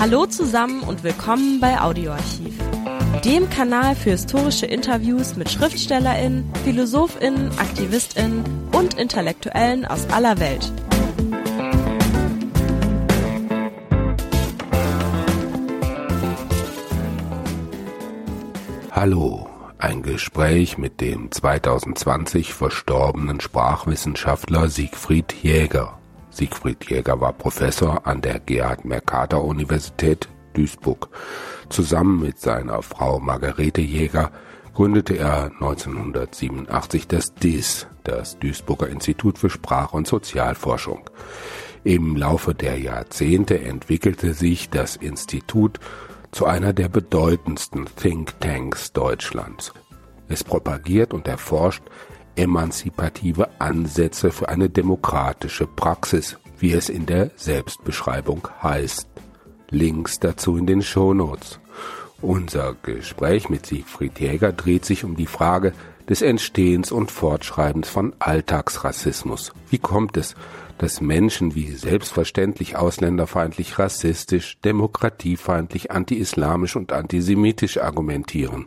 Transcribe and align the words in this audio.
Hallo 0.00 0.26
zusammen 0.26 0.84
und 0.84 1.02
willkommen 1.02 1.58
bei 1.58 1.80
Audioarchiv, 1.80 2.56
dem 3.24 3.50
Kanal 3.50 3.96
für 3.96 4.10
historische 4.10 4.64
Interviews 4.64 5.34
mit 5.34 5.50
Schriftstellerinnen, 5.50 6.48
Philosophinnen, 6.62 7.50
Aktivistinnen 7.58 8.44
und 8.70 8.94
Intellektuellen 8.94 9.84
aus 9.84 10.08
aller 10.10 10.38
Welt. 10.38 10.72
Hallo, 18.92 19.48
ein 19.78 20.02
Gespräch 20.02 20.78
mit 20.78 21.00
dem 21.00 21.32
2020 21.32 22.54
verstorbenen 22.54 23.40
Sprachwissenschaftler 23.40 24.68
Siegfried 24.68 25.34
Jäger. 25.42 25.97
Siegfried 26.38 26.88
Jäger 26.88 27.20
war 27.20 27.32
Professor 27.32 28.06
an 28.06 28.20
der 28.20 28.38
Gerhard 28.38 28.84
Mercator 28.84 29.44
Universität 29.44 30.28
Duisburg. 30.54 31.08
Zusammen 31.68 32.20
mit 32.20 32.38
seiner 32.38 32.80
Frau 32.82 33.18
Margarete 33.18 33.80
Jäger 33.80 34.30
gründete 34.72 35.18
er 35.18 35.50
1987 35.54 37.08
das 37.08 37.34
DIS, 37.34 37.88
das 38.04 38.38
Duisburger 38.38 38.88
Institut 38.88 39.36
für 39.36 39.50
Sprach- 39.50 39.94
und 39.94 40.06
Sozialforschung. 40.06 41.10
Im 41.82 42.14
Laufe 42.14 42.54
der 42.54 42.78
Jahrzehnte 42.78 43.58
entwickelte 43.58 44.32
sich 44.32 44.70
das 44.70 44.94
Institut 44.94 45.80
zu 46.30 46.46
einer 46.46 46.72
der 46.72 46.88
bedeutendsten 46.88 47.86
Thinktanks 47.96 48.92
Deutschlands. 48.92 49.72
Es 50.28 50.44
propagiert 50.44 51.12
und 51.12 51.26
erforscht 51.26 51.82
emanzipative 52.38 53.48
Ansätze 53.58 54.30
für 54.30 54.48
eine 54.48 54.70
demokratische 54.70 55.66
Praxis, 55.66 56.38
wie 56.58 56.72
es 56.72 56.88
in 56.88 57.04
der 57.06 57.30
Selbstbeschreibung 57.36 58.48
heißt. 58.62 59.08
Links 59.70 60.18
dazu 60.20 60.56
in 60.56 60.66
den 60.66 60.82
Shownotes. 60.82 61.60
Unser 62.20 62.74
Gespräch 62.82 63.48
mit 63.48 63.66
Siegfried 63.66 64.18
Jäger 64.18 64.52
dreht 64.52 64.84
sich 64.84 65.04
um 65.04 65.16
die 65.16 65.26
Frage 65.26 65.72
des 66.08 66.22
Entstehens 66.22 66.90
und 66.90 67.10
Fortschreibens 67.10 67.88
von 67.88 68.14
Alltagsrassismus. 68.18 69.52
Wie 69.68 69.78
kommt 69.78 70.16
es, 70.16 70.34
dass 70.78 71.00
Menschen 71.00 71.54
wie 71.54 71.72
selbstverständlich 71.72 72.76
ausländerfeindlich, 72.76 73.78
rassistisch, 73.78 74.58
demokratiefeindlich, 74.64 75.90
anti-islamisch 75.90 76.76
und 76.76 76.92
antisemitisch 76.92 77.78
argumentieren? 77.78 78.66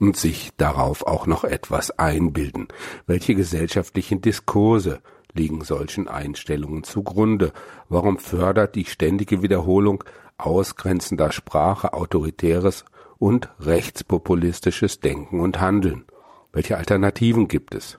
Und 0.00 0.16
sich 0.16 0.50
darauf 0.56 1.06
auch 1.06 1.26
noch 1.26 1.44
etwas 1.44 1.90
einbilden. 1.98 2.68
Welche 3.06 3.34
gesellschaftlichen 3.34 4.20
Diskurse 4.20 5.00
liegen 5.32 5.62
solchen 5.62 6.08
Einstellungen 6.08 6.84
zugrunde? 6.84 7.52
Warum 7.88 8.18
fördert 8.18 8.74
die 8.74 8.84
ständige 8.84 9.42
Wiederholung 9.42 10.04
ausgrenzender 10.38 11.32
Sprache 11.32 11.92
autoritäres 11.92 12.84
und 13.18 13.48
rechtspopulistisches 13.60 15.00
Denken 15.00 15.40
und 15.40 15.60
Handeln? 15.60 16.04
Welche 16.52 16.76
Alternativen 16.76 17.48
gibt 17.48 17.74
es? 17.74 17.98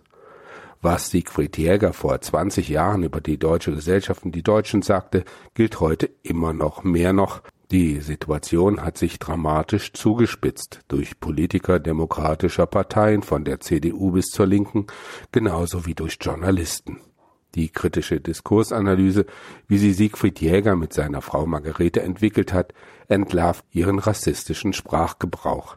Was 0.81 1.09
Siegfried 1.09 1.57
Jäger 1.57 1.93
vor 1.93 2.19
20 2.21 2.69
Jahren 2.69 3.03
über 3.03 3.19
die 3.19 3.37
deutsche 3.37 3.73
Gesellschaft 3.73 4.23
und 4.25 4.33
die 4.33 4.43
Deutschen 4.43 4.83
sagte, 4.83 5.25
gilt 5.55 5.79
heute 5.79 6.09
immer 6.21 6.53
noch 6.53 6.83
mehr 6.83 7.13
noch 7.13 7.41
die 7.71 7.99
Situation 7.99 8.81
hat 8.81 8.97
sich 8.97 9.19
dramatisch 9.19 9.91
zugespitzt 9.91 10.79
durch 10.87 11.19
Politiker 11.19 11.79
demokratischer 11.79 12.65
Parteien 12.65 13.23
von 13.23 13.43
der 13.43 13.59
CDU 13.59 14.11
bis 14.11 14.27
zur 14.27 14.47
Linken, 14.47 14.87
genauso 15.33 15.85
wie 15.85 15.93
durch 15.93 16.17
Journalisten. 16.21 17.01
Die 17.55 17.67
kritische 17.69 18.21
Diskursanalyse, 18.21 19.25
wie 19.67 19.77
sie 19.79 19.91
Siegfried 19.91 20.39
Jäger 20.39 20.77
mit 20.77 20.93
seiner 20.93 21.21
Frau 21.21 21.45
Margarete 21.45 22.01
entwickelt 22.01 22.53
hat, 22.53 22.73
entlarvt 23.09 23.65
ihren 23.71 23.99
rassistischen 23.99 24.71
Sprachgebrauch. 24.71 25.75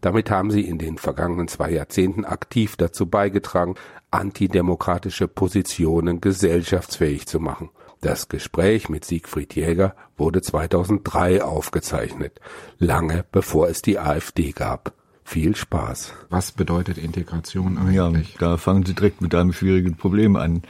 Damit 0.00 0.30
haben 0.30 0.50
sie 0.50 0.62
in 0.62 0.78
den 0.78 0.96
vergangenen 0.96 1.48
zwei 1.48 1.72
Jahrzehnten 1.72 2.24
aktiv 2.24 2.76
dazu 2.76 3.06
beigetragen, 3.06 3.74
antidemokratische 4.10 5.28
Positionen 5.28 6.22
gesellschaftsfähig 6.22 7.26
zu 7.26 7.40
machen. 7.40 7.68
Das 8.00 8.28
Gespräch 8.28 8.88
mit 8.88 9.04
Siegfried 9.04 9.56
Jäger 9.56 9.96
wurde 10.16 10.40
2003 10.40 11.42
aufgezeichnet, 11.42 12.40
lange 12.78 13.24
bevor 13.32 13.68
es 13.68 13.82
die 13.82 13.98
AfD 13.98 14.52
gab. 14.52 14.92
Viel 15.24 15.56
Spaß. 15.56 16.14
Was 16.30 16.52
bedeutet 16.52 16.96
Integration 16.96 17.76
eigentlich? 17.76 18.34
Ja, 18.34 18.38
da 18.38 18.56
fangen 18.56 18.86
Sie 18.86 18.94
direkt 18.94 19.20
mit 19.20 19.34
einem 19.34 19.52
schwierigen 19.52 19.96
Problem 19.96 20.36
an. 20.36 20.62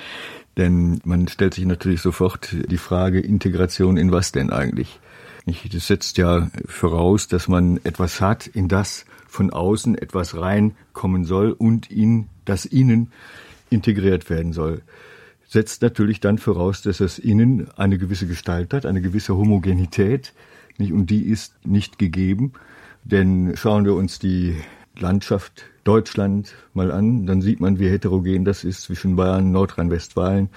Denn 0.56 1.00
man 1.04 1.28
stellt 1.28 1.54
sich 1.54 1.66
natürlich 1.66 2.00
sofort 2.00 2.48
die 2.52 2.78
Frage, 2.78 3.20
Integration 3.20 3.96
in 3.96 4.10
was 4.10 4.32
denn 4.32 4.50
eigentlich? 4.50 4.98
Das 5.72 5.86
setzt 5.86 6.18
ja 6.18 6.50
voraus, 6.66 7.28
dass 7.28 7.46
man 7.46 7.78
etwas 7.84 8.20
hat, 8.20 8.46
in 8.46 8.68
das 8.68 9.04
von 9.28 9.50
außen 9.50 9.96
etwas 9.96 10.36
reinkommen 10.36 11.24
soll 11.24 11.52
und 11.52 11.90
in 11.90 12.28
das 12.44 12.64
Innen 12.64 13.12
integriert 13.70 14.28
werden 14.30 14.52
soll 14.52 14.82
setzt 15.48 15.82
natürlich 15.82 16.20
dann 16.20 16.38
voraus, 16.38 16.82
dass 16.82 17.00
es 17.00 17.18
innen 17.18 17.68
eine 17.76 17.98
gewisse 17.98 18.26
Gestalt 18.26 18.72
hat, 18.72 18.86
eine 18.86 19.00
gewisse 19.00 19.36
Homogenität, 19.36 20.34
nicht? 20.76 20.92
und 20.92 21.10
die 21.10 21.22
ist 21.22 21.54
nicht 21.66 21.98
gegeben. 21.98 22.52
Denn 23.02 23.54
schauen 23.56 23.84
wir 23.84 23.94
uns 23.94 24.18
die 24.18 24.56
Landschaft 24.96 25.64
Deutschland 25.84 26.54
mal 26.74 26.92
an, 26.92 27.26
dann 27.26 27.40
sieht 27.40 27.60
man, 27.60 27.78
wie 27.78 27.88
heterogen 27.88 28.44
das 28.44 28.62
ist 28.62 28.82
zwischen 28.82 29.16
Bayern, 29.16 29.50
Nordrhein-Westfalen 29.50 30.50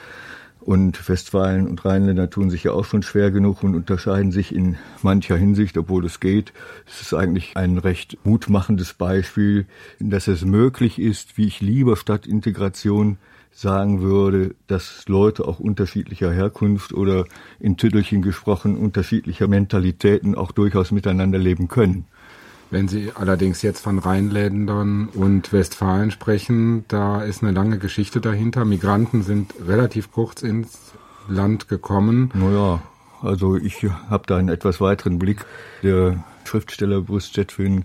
und 0.62 1.10
Westfalen 1.10 1.68
und 1.68 1.84
Rheinländer 1.84 2.30
tun 2.30 2.52
sich 2.52 2.64
ja 2.66 2.72
auch 2.72 2.86
schon 2.86 3.02
schwer 3.02 3.32
genug 3.32 3.64
und 3.64 3.76
unterscheiden 3.76 4.32
sich 4.32 4.54
in 4.54 4.78
mancher 5.02 5.36
Hinsicht, 5.36 5.76
obwohl 5.78 6.06
es 6.06 6.20
geht. 6.20 6.54
Es 6.88 7.02
ist 7.02 7.14
eigentlich 7.14 7.58
ein 7.58 7.80
recht 7.80 8.18
mutmachendes 8.24 8.94
Beispiel, 8.94 9.66
dass 10.00 10.28
es 10.28 10.46
möglich 10.46 11.00
ist, 11.00 11.38
wie 11.38 11.48
ich 11.48 11.62
lieber 11.62 11.98
statt 11.98 12.28
Integration 12.28 13.18
sagen 13.52 14.02
würde, 14.02 14.56
dass 14.68 15.08
Leute 15.08 15.48
auch 15.48 15.60
unterschiedlicher 15.60 16.32
Herkunft 16.32 16.94
oder 16.94 17.26
in 17.60 17.78
Tüttelchen 17.78 18.22
gesprochen 18.22 18.78
unterschiedlicher 18.78 19.48
Mentalitäten 19.48 20.36
auch 20.36 20.52
durchaus 20.52 20.92
miteinander 20.92 21.38
leben 21.38 21.68
können. 21.68 22.06
Wenn 22.70 22.88
Sie 22.88 23.12
allerdings 23.14 23.62
jetzt 23.62 23.82
von 23.82 24.00
Rheinländern 24.00 25.10
und 25.10 25.52
Westfalen 25.52 26.10
sprechen, 26.10 26.86
da 26.88 27.22
ist 27.22 27.44
eine 27.44 27.52
lange 27.52 27.78
Geschichte 27.78 28.22
dahinter. 28.22 28.64
Migranten 28.64 29.24
sind 29.24 29.54
relativ 29.68 30.14
kurz 30.14 30.42
ins 30.42 30.94
Land 31.28 31.68
gekommen. 31.68 32.32
Naja, 32.34 32.82
also 33.22 33.58
ich 33.58 33.84
habe 34.10 34.24
da 34.26 34.38
einen 34.38 34.48
etwas 34.48 34.80
weiteren 34.80 35.20
Blick. 35.20 35.46
Der 35.84 36.24
Schriftsteller 36.46 37.02
Bruce 37.02 37.34
Chatwin 37.34 37.84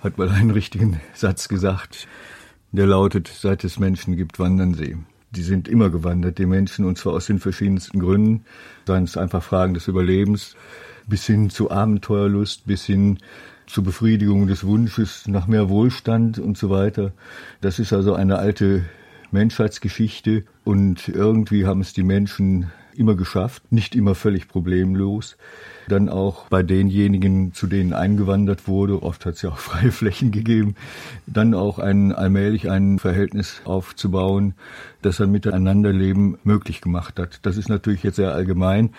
hat 0.00 0.18
mal 0.18 0.28
einen 0.28 0.52
richtigen 0.52 1.00
Satz 1.14 1.48
gesagt 1.48 2.06
der 2.72 2.86
lautet, 2.86 3.28
seit 3.28 3.64
es 3.64 3.78
Menschen 3.78 4.16
gibt, 4.16 4.38
wandern 4.38 4.74
sie. 4.74 4.96
Die 5.30 5.42
sind 5.42 5.68
immer 5.68 5.90
gewandert, 5.90 6.38
die 6.38 6.46
Menschen, 6.46 6.84
und 6.84 6.96
zwar 6.96 7.12
aus 7.14 7.26
den 7.26 7.38
verschiedensten 7.38 8.00
Gründen. 8.00 8.44
Seien 8.86 9.04
es 9.04 9.16
einfach 9.16 9.42
Fragen 9.42 9.74
des 9.74 9.88
Überlebens, 9.88 10.56
bis 11.06 11.26
hin 11.26 11.50
zu 11.50 11.70
Abenteuerlust, 11.70 12.66
bis 12.66 12.84
hin 12.84 13.18
zur 13.66 13.84
Befriedigung 13.84 14.46
des 14.46 14.64
Wunsches 14.64 15.28
nach 15.28 15.46
mehr 15.46 15.68
Wohlstand 15.68 16.38
und 16.38 16.56
so 16.56 16.70
weiter. 16.70 17.12
Das 17.60 17.78
ist 17.78 17.92
also 17.92 18.14
eine 18.14 18.38
alte 18.38 18.84
Menschheitsgeschichte 19.30 20.44
und 20.64 21.08
irgendwie 21.08 21.66
haben 21.66 21.82
es 21.82 21.92
die 21.92 22.02
Menschen 22.02 22.70
immer 22.98 23.14
geschafft, 23.14 23.70
nicht 23.70 23.94
immer 23.94 24.14
völlig 24.14 24.48
problemlos 24.48 25.36
dann 25.88 26.08
auch 26.08 26.48
bei 26.48 26.62
denjenigen, 26.62 27.52
zu 27.52 27.66
denen 27.66 27.92
eingewandert 27.92 28.68
wurde, 28.68 29.02
oft 29.02 29.26
hat 29.26 29.34
es 29.34 29.42
ja 29.42 29.50
auch 29.50 29.58
freie 29.58 29.90
Flächen 29.90 30.30
gegeben, 30.30 30.76
dann 31.26 31.54
auch 31.54 31.78
ein, 31.78 32.12
allmählich 32.12 32.70
ein 32.70 32.98
Verhältnis 32.98 33.62
aufzubauen, 33.64 34.54
das 35.02 35.20
ein 35.20 35.30
Miteinanderleben 35.30 36.38
möglich 36.44 36.80
gemacht 36.80 37.18
hat. 37.18 37.40
Das 37.42 37.56
ist 37.56 37.68
natürlich 37.68 38.02
jetzt 38.02 38.16
sehr 38.16 38.34
allgemein, 38.34 38.90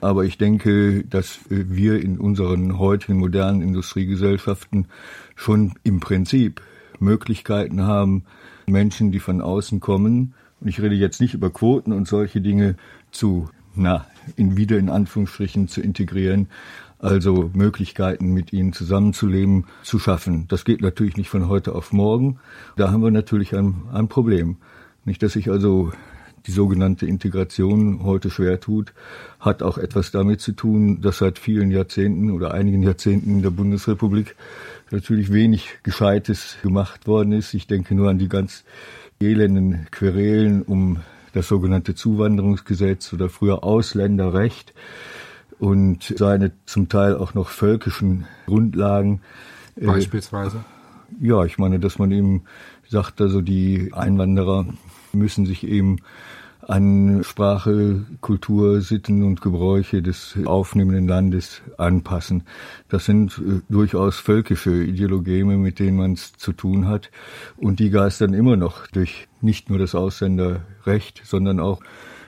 aber 0.00 0.24
ich 0.24 0.38
denke, 0.38 1.04
dass 1.04 1.40
wir 1.48 2.00
in 2.00 2.18
unseren 2.18 2.78
heutigen 2.78 3.18
modernen 3.18 3.62
Industriegesellschaften 3.62 4.86
schon 5.34 5.74
im 5.82 6.00
Prinzip 6.00 6.62
Möglichkeiten 6.98 7.82
haben, 7.82 8.24
Menschen, 8.66 9.12
die 9.12 9.20
von 9.20 9.40
außen 9.40 9.80
kommen, 9.80 10.34
und 10.58 10.68
ich 10.68 10.80
rede 10.80 10.94
jetzt 10.94 11.20
nicht 11.20 11.34
über 11.34 11.50
Quoten 11.50 11.92
und 11.92 12.08
solche 12.08 12.40
Dinge, 12.40 12.76
zu 13.16 13.48
na, 13.76 14.06
in 14.36 14.56
wieder 14.56 14.78
in 14.78 14.88
Anführungsstrichen 14.88 15.68
zu 15.68 15.80
integrieren, 15.80 16.48
also 16.98 17.50
Möglichkeiten 17.52 18.32
mit 18.32 18.52
ihnen 18.52 18.72
zusammenzuleben, 18.72 19.66
zu 19.82 19.98
schaffen. 19.98 20.46
Das 20.48 20.64
geht 20.64 20.80
natürlich 20.80 21.16
nicht 21.16 21.28
von 21.28 21.48
heute 21.48 21.74
auf 21.74 21.92
morgen. 21.92 22.38
Da 22.76 22.90
haben 22.90 23.02
wir 23.02 23.10
natürlich 23.10 23.54
ein, 23.54 23.82
ein 23.92 24.08
Problem. 24.08 24.56
Nicht, 25.04 25.22
dass 25.22 25.34
sich 25.34 25.50
also 25.50 25.92
die 26.46 26.52
sogenannte 26.52 27.06
Integration 27.06 28.02
heute 28.04 28.30
schwer 28.30 28.60
tut, 28.60 28.92
hat 29.40 29.62
auch 29.62 29.78
etwas 29.78 30.10
damit 30.10 30.40
zu 30.40 30.52
tun, 30.52 31.00
dass 31.00 31.18
seit 31.18 31.38
vielen 31.38 31.70
Jahrzehnten 31.70 32.30
oder 32.30 32.54
einigen 32.54 32.82
Jahrzehnten 32.82 33.30
in 33.30 33.42
der 33.42 33.50
Bundesrepublik 33.50 34.36
natürlich 34.90 35.32
wenig 35.32 35.78
Gescheites 35.82 36.56
gemacht 36.62 37.06
worden 37.06 37.32
ist. 37.32 37.52
Ich 37.52 37.66
denke 37.66 37.94
nur 37.94 38.08
an 38.08 38.18
die 38.18 38.28
ganz 38.28 38.64
elenden 39.20 39.86
Querelen 39.90 40.62
um 40.62 40.98
das 41.36 41.48
sogenannte 41.48 41.94
Zuwanderungsgesetz 41.94 43.12
oder 43.12 43.28
früher 43.28 43.62
Ausländerrecht, 43.62 44.74
und 45.58 46.14
seine 46.16 46.52
zum 46.66 46.88
Teil 46.88 47.16
auch 47.16 47.34
noch 47.34 47.48
völkischen 47.48 48.26
Grundlagen. 48.46 49.20
Äh, 49.76 49.86
Beispielsweise? 49.86 50.64
Ja, 51.20 51.44
ich 51.44 51.58
meine, 51.58 51.78
dass 51.78 51.98
man 51.98 52.10
eben 52.10 52.42
sagt, 52.88 53.20
also 53.20 53.40
die 53.40 53.90
Einwanderer 53.92 54.66
müssen 55.12 55.46
sich 55.46 55.66
eben 55.66 55.98
an 56.60 57.22
Sprache, 57.22 58.04
Kultur, 58.20 58.80
Sitten 58.80 59.22
und 59.22 59.40
Gebräuche 59.40 60.02
des 60.02 60.36
aufnehmenden 60.46 61.06
Landes 61.06 61.62
anpassen. 61.78 62.42
Das 62.88 63.04
sind 63.04 63.38
äh, 63.38 63.60
durchaus 63.68 64.18
völkische 64.18 64.82
Ideologeme, 64.82 65.56
mit 65.58 65.78
denen 65.78 65.96
man 65.96 66.12
es 66.14 66.32
zu 66.32 66.52
tun 66.52 66.88
hat. 66.88 67.10
Und 67.56 67.78
die 67.78 67.90
geistern 67.90 68.34
immer 68.34 68.56
noch 68.56 68.88
durch 68.88 69.28
nicht 69.46 69.70
nur 69.70 69.78
das 69.78 69.94
Ausländerrecht, 69.94 71.22
sondern 71.24 71.60
auch 71.60 71.80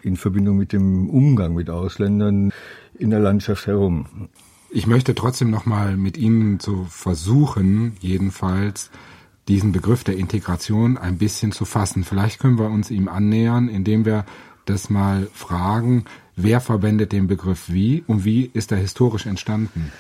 in 0.02 0.16
Verbindung 0.16 0.56
mit 0.56 0.72
dem 0.72 1.10
Umgang 1.10 1.52
mit 1.52 1.68
Ausländern 1.68 2.52
in 2.98 3.10
der 3.10 3.20
Landschaft 3.20 3.66
herum. 3.66 4.30
Ich 4.70 4.86
möchte 4.86 5.14
trotzdem 5.14 5.50
noch 5.50 5.66
mal 5.66 5.96
mit 5.96 6.16
Ihnen 6.16 6.60
zu 6.60 6.86
versuchen, 6.88 7.96
jedenfalls 8.00 8.90
diesen 9.48 9.72
Begriff 9.72 10.04
der 10.04 10.16
Integration 10.16 10.98
ein 10.98 11.18
bisschen 11.18 11.52
zu 11.52 11.64
fassen. 11.64 12.04
Vielleicht 12.04 12.38
können 12.38 12.58
wir 12.58 12.70
uns 12.70 12.90
ihm 12.90 13.08
annähern, 13.08 13.68
indem 13.68 14.04
wir 14.04 14.26
das 14.66 14.90
mal 14.90 15.28
fragen, 15.32 16.04
wer 16.36 16.60
verwendet 16.60 17.12
den 17.12 17.26
Begriff 17.26 17.64
wie 17.68 18.04
und 18.06 18.24
wie 18.24 18.50
ist 18.52 18.70
er 18.72 18.78
historisch 18.78 19.26
entstanden? 19.26 19.90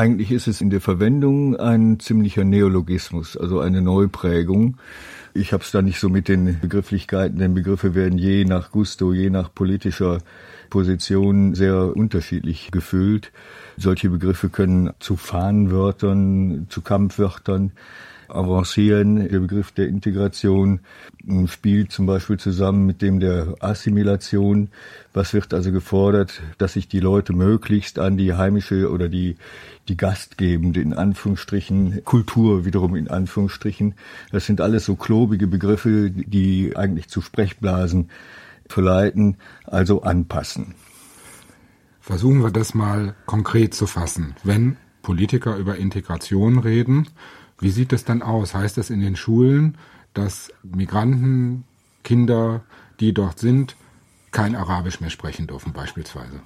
Eigentlich 0.00 0.32
ist 0.32 0.46
es 0.46 0.62
in 0.62 0.70
der 0.70 0.80
Verwendung 0.80 1.56
ein 1.56 2.00
ziemlicher 2.00 2.42
Neologismus, 2.42 3.36
also 3.36 3.60
eine 3.60 3.82
Neuprägung. 3.82 4.78
Ich 5.34 5.52
habe 5.52 5.62
es 5.62 5.72
da 5.72 5.82
nicht 5.82 6.00
so 6.00 6.08
mit 6.08 6.26
den 6.26 6.58
Begrifflichkeiten, 6.58 7.38
denn 7.38 7.52
Begriffe 7.52 7.94
werden 7.94 8.16
je 8.16 8.46
nach 8.46 8.70
Gusto, 8.70 9.12
je 9.12 9.28
nach 9.28 9.52
politischer 9.52 10.22
Position 10.70 11.54
sehr 11.54 11.94
unterschiedlich 11.94 12.70
gefüllt. 12.70 13.30
Solche 13.76 14.08
Begriffe 14.08 14.48
können 14.48 14.88
zu 15.00 15.16
Fahnenwörtern, 15.16 16.64
zu 16.70 16.80
Kampfwörtern 16.80 17.72
avancieren. 18.34 19.28
Der 19.28 19.40
Begriff 19.40 19.72
der 19.72 19.88
Integration 19.88 20.80
spielt 21.46 21.92
zum 21.92 22.06
Beispiel 22.06 22.38
zusammen 22.38 22.86
mit 22.86 23.02
dem 23.02 23.20
der 23.20 23.54
Assimilation. 23.60 24.68
Was 25.12 25.34
wird 25.34 25.52
also 25.52 25.72
gefordert, 25.72 26.40
dass 26.58 26.74
sich 26.74 26.88
die 26.88 27.00
Leute 27.00 27.32
möglichst 27.32 27.98
an 27.98 28.16
die 28.16 28.34
heimische 28.34 28.90
oder 28.90 29.08
die, 29.08 29.36
die 29.88 29.96
gastgebende, 29.96 30.80
in 30.80 30.94
Anführungsstrichen, 30.94 32.04
Kultur 32.04 32.64
wiederum 32.64 32.96
in 32.96 33.08
Anführungsstrichen. 33.08 33.94
Das 34.30 34.46
sind 34.46 34.60
alles 34.60 34.84
so 34.84 34.96
klobige 34.96 35.46
Begriffe, 35.46 36.10
die 36.10 36.76
eigentlich 36.76 37.08
zu 37.08 37.20
Sprechblasen 37.20 38.10
verleiten, 38.68 39.36
also 39.64 40.02
anpassen. 40.02 40.74
Versuchen 42.00 42.42
wir 42.42 42.50
das 42.50 42.74
mal 42.74 43.14
konkret 43.26 43.74
zu 43.74 43.86
fassen. 43.86 44.34
Wenn 44.42 44.76
Politiker 45.02 45.56
über 45.56 45.76
Integration 45.76 46.58
reden, 46.58 47.08
wie 47.60 47.70
sieht 47.70 47.92
das 47.92 48.04
dann 48.04 48.22
aus? 48.22 48.54
Heißt 48.54 48.76
das 48.76 48.90
in 48.90 49.00
den 49.00 49.16
Schulen, 49.16 49.76
dass 50.14 50.52
Migranten, 50.62 51.64
Kinder, 52.02 52.62
die 52.98 53.12
dort 53.12 53.38
sind, 53.38 53.76
kein 54.30 54.56
Arabisch 54.56 55.00
mehr 55.00 55.10
sprechen 55.10 55.46
dürfen 55.46 55.72
beispielsweise? 55.72 56.40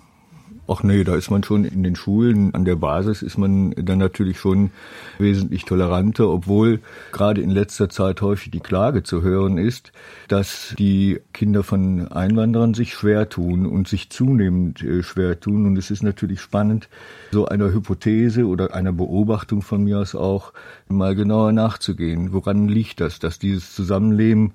Ach 0.66 0.82
nee, 0.82 1.04
da 1.04 1.14
ist 1.14 1.30
man 1.30 1.42
schon 1.42 1.66
in 1.66 1.82
den 1.82 1.94
Schulen, 1.94 2.54
an 2.54 2.64
der 2.64 2.76
Basis 2.76 3.20
ist 3.20 3.36
man 3.36 3.72
dann 3.72 3.98
natürlich 3.98 4.38
schon 4.38 4.70
wesentlich 5.18 5.66
toleranter, 5.66 6.30
obwohl 6.30 6.80
gerade 7.12 7.42
in 7.42 7.50
letzter 7.50 7.90
Zeit 7.90 8.22
häufig 8.22 8.50
die 8.50 8.60
Klage 8.60 9.02
zu 9.02 9.20
hören 9.20 9.58
ist, 9.58 9.92
dass 10.28 10.74
die 10.78 11.20
Kinder 11.34 11.64
von 11.64 12.10
Einwanderern 12.10 12.72
sich 12.72 12.94
schwer 12.94 13.28
tun 13.28 13.66
und 13.66 13.88
sich 13.88 14.08
zunehmend 14.08 14.82
äh, 14.82 15.02
schwer 15.02 15.38
tun. 15.38 15.66
Und 15.66 15.76
es 15.76 15.90
ist 15.90 16.02
natürlich 16.02 16.40
spannend, 16.40 16.88
so 17.30 17.44
einer 17.44 17.70
Hypothese 17.70 18.46
oder 18.46 18.74
einer 18.74 18.92
Beobachtung 18.92 19.60
von 19.60 19.84
mir 19.84 19.98
aus 19.98 20.14
auch 20.14 20.54
mal 20.88 21.14
genauer 21.14 21.52
nachzugehen. 21.52 22.32
Woran 22.32 22.68
liegt 22.68 23.00
das, 23.00 23.18
dass 23.18 23.38
dieses 23.38 23.74
Zusammenleben 23.74 24.54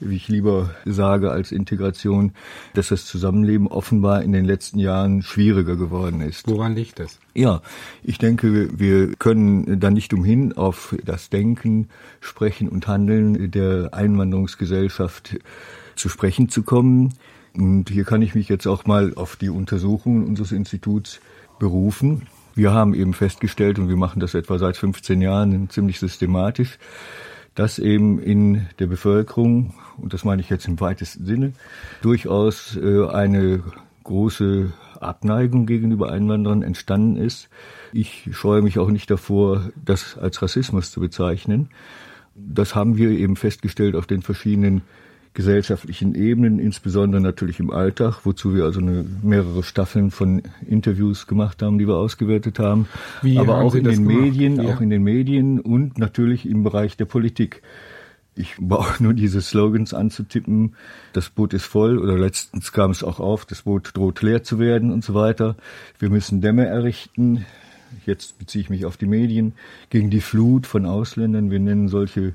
wie 0.00 0.16
ich 0.16 0.28
lieber 0.28 0.70
sage 0.84 1.30
als 1.30 1.52
Integration, 1.52 2.32
dass 2.74 2.88
das 2.88 3.06
Zusammenleben 3.06 3.66
offenbar 3.66 4.22
in 4.22 4.32
den 4.32 4.44
letzten 4.44 4.78
Jahren 4.78 5.22
schwieriger 5.22 5.76
geworden 5.76 6.20
ist. 6.20 6.46
Woran 6.48 6.74
liegt 6.74 6.98
das? 6.98 7.18
Ja, 7.34 7.62
ich 8.02 8.18
denke, 8.18 8.78
wir 8.78 9.14
können 9.14 9.80
da 9.80 9.90
nicht 9.90 10.12
umhin 10.12 10.52
auf 10.52 10.94
das 11.04 11.30
Denken, 11.30 11.88
Sprechen 12.20 12.68
und 12.68 12.86
Handeln 12.86 13.50
der 13.50 13.90
Einwanderungsgesellschaft 13.92 15.38
zu 15.96 16.08
sprechen 16.08 16.48
zu 16.48 16.62
kommen. 16.62 17.14
Und 17.54 17.88
hier 17.88 18.04
kann 18.04 18.22
ich 18.22 18.34
mich 18.34 18.48
jetzt 18.48 18.66
auch 18.66 18.84
mal 18.84 19.14
auf 19.14 19.36
die 19.36 19.48
Untersuchungen 19.48 20.26
unseres 20.26 20.52
Instituts 20.52 21.20
berufen. 21.58 22.22
Wir 22.54 22.72
haben 22.72 22.94
eben 22.94 23.14
festgestellt, 23.14 23.78
und 23.78 23.88
wir 23.88 23.96
machen 23.96 24.20
das 24.20 24.34
etwa 24.34 24.58
seit 24.58 24.76
15 24.76 25.20
Jahren 25.20 25.68
ziemlich 25.70 25.98
systematisch, 25.98 26.78
dass 27.56 27.80
eben 27.80 28.20
in 28.20 28.66
der 28.78 28.86
Bevölkerung, 28.86 29.74
und 29.96 30.12
das 30.12 30.24
meine 30.24 30.40
ich 30.40 30.50
jetzt 30.50 30.68
im 30.68 30.78
weitesten 30.78 31.24
Sinne, 31.24 31.52
durchaus 32.02 32.76
äh, 32.76 33.06
eine 33.08 33.62
große 34.04 34.72
Abneigung 35.00 35.66
gegenüber 35.66 36.12
Einwanderern 36.12 36.62
entstanden 36.62 37.16
ist. 37.16 37.48
Ich 37.92 38.28
scheue 38.32 38.62
mich 38.62 38.78
auch 38.78 38.90
nicht 38.90 39.10
davor, 39.10 39.70
das 39.84 40.16
als 40.16 40.40
Rassismus 40.42 40.90
zu 40.90 41.00
bezeichnen. 41.00 41.70
Das 42.34 42.74
haben 42.74 42.96
wir 42.96 43.10
eben 43.10 43.36
festgestellt 43.36 43.96
auf 43.96 44.06
den 44.06 44.22
verschiedenen 44.22 44.82
gesellschaftlichen 45.36 46.14
Ebenen, 46.14 46.58
insbesondere 46.58 47.20
natürlich 47.20 47.60
im 47.60 47.70
Alltag, 47.70 48.20
wozu 48.24 48.54
wir 48.54 48.64
also 48.64 48.80
eine, 48.80 49.04
mehrere 49.22 49.62
Staffeln 49.62 50.10
von 50.10 50.42
Interviews 50.66 51.26
gemacht 51.26 51.62
haben, 51.62 51.76
die 51.78 51.86
wir 51.86 51.96
ausgewertet 51.96 52.58
haben. 52.58 52.88
Wie 53.20 53.38
Aber 53.38 53.58
haben 53.58 53.66
auch 53.66 53.72
Sie 53.72 53.78
in 53.78 53.84
den 53.84 54.08
gemacht? 54.08 54.22
Medien, 54.22 54.62
ja. 54.62 54.74
auch 54.74 54.80
in 54.80 54.88
den 54.88 55.02
Medien 55.02 55.60
und 55.60 55.98
natürlich 55.98 56.48
im 56.48 56.64
Bereich 56.64 56.96
der 56.96 57.04
Politik. 57.04 57.60
Ich 58.34 58.56
brauche 58.58 59.02
nur 59.02 59.12
diese 59.12 59.42
Slogans 59.42 59.92
anzutippen. 59.92 60.74
Das 61.12 61.28
Boot 61.28 61.52
ist 61.52 61.66
voll 61.66 61.98
oder 61.98 62.18
letztens 62.18 62.72
kam 62.72 62.90
es 62.90 63.04
auch 63.04 63.20
auf, 63.20 63.44
das 63.44 63.62
Boot 63.62 63.90
droht 63.94 64.22
leer 64.22 64.42
zu 64.42 64.58
werden 64.58 64.90
und 64.90 65.04
so 65.04 65.12
weiter. 65.12 65.56
Wir 65.98 66.08
müssen 66.08 66.40
Dämme 66.40 66.66
errichten. 66.66 67.44
Jetzt 68.04 68.38
beziehe 68.38 68.62
ich 68.62 68.70
mich 68.70 68.84
auf 68.84 68.96
die 68.96 69.06
Medien 69.06 69.54
gegen 69.90 70.10
die 70.10 70.20
Flut 70.20 70.66
von 70.66 70.86
Ausländern. 70.86 71.50
Wir 71.50 71.60
nennen 71.60 71.88
solche 71.88 72.34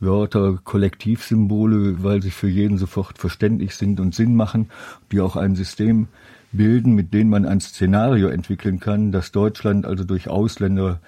Wörter, 0.00 0.58
Kollektivsymbole, 0.62 2.02
weil 2.02 2.22
sie 2.22 2.30
für 2.30 2.48
jeden 2.48 2.78
sofort 2.78 3.18
verständlich 3.18 3.76
sind 3.76 4.00
und 4.00 4.14
Sinn 4.14 4.34
machen, 4.34 4.70
die 5.10 5.20
auch 5.20 5.36
ein 5.36 5.54
System 5.54 6.08
bilden, 6.52 6.94
mit 6.94 7.14
dem 7.14 7.30
man 7.30 7.46
ein 7.46 7.60
Szenario 7.60 8.28
entwickeln 8.28 8.80
kann, 8.80 9.12
das 9.12 9.32
Deutschland 9.32 9.86
also 9.86 10.04
durch 10.04 10.28
Ausländer 10.28 11.00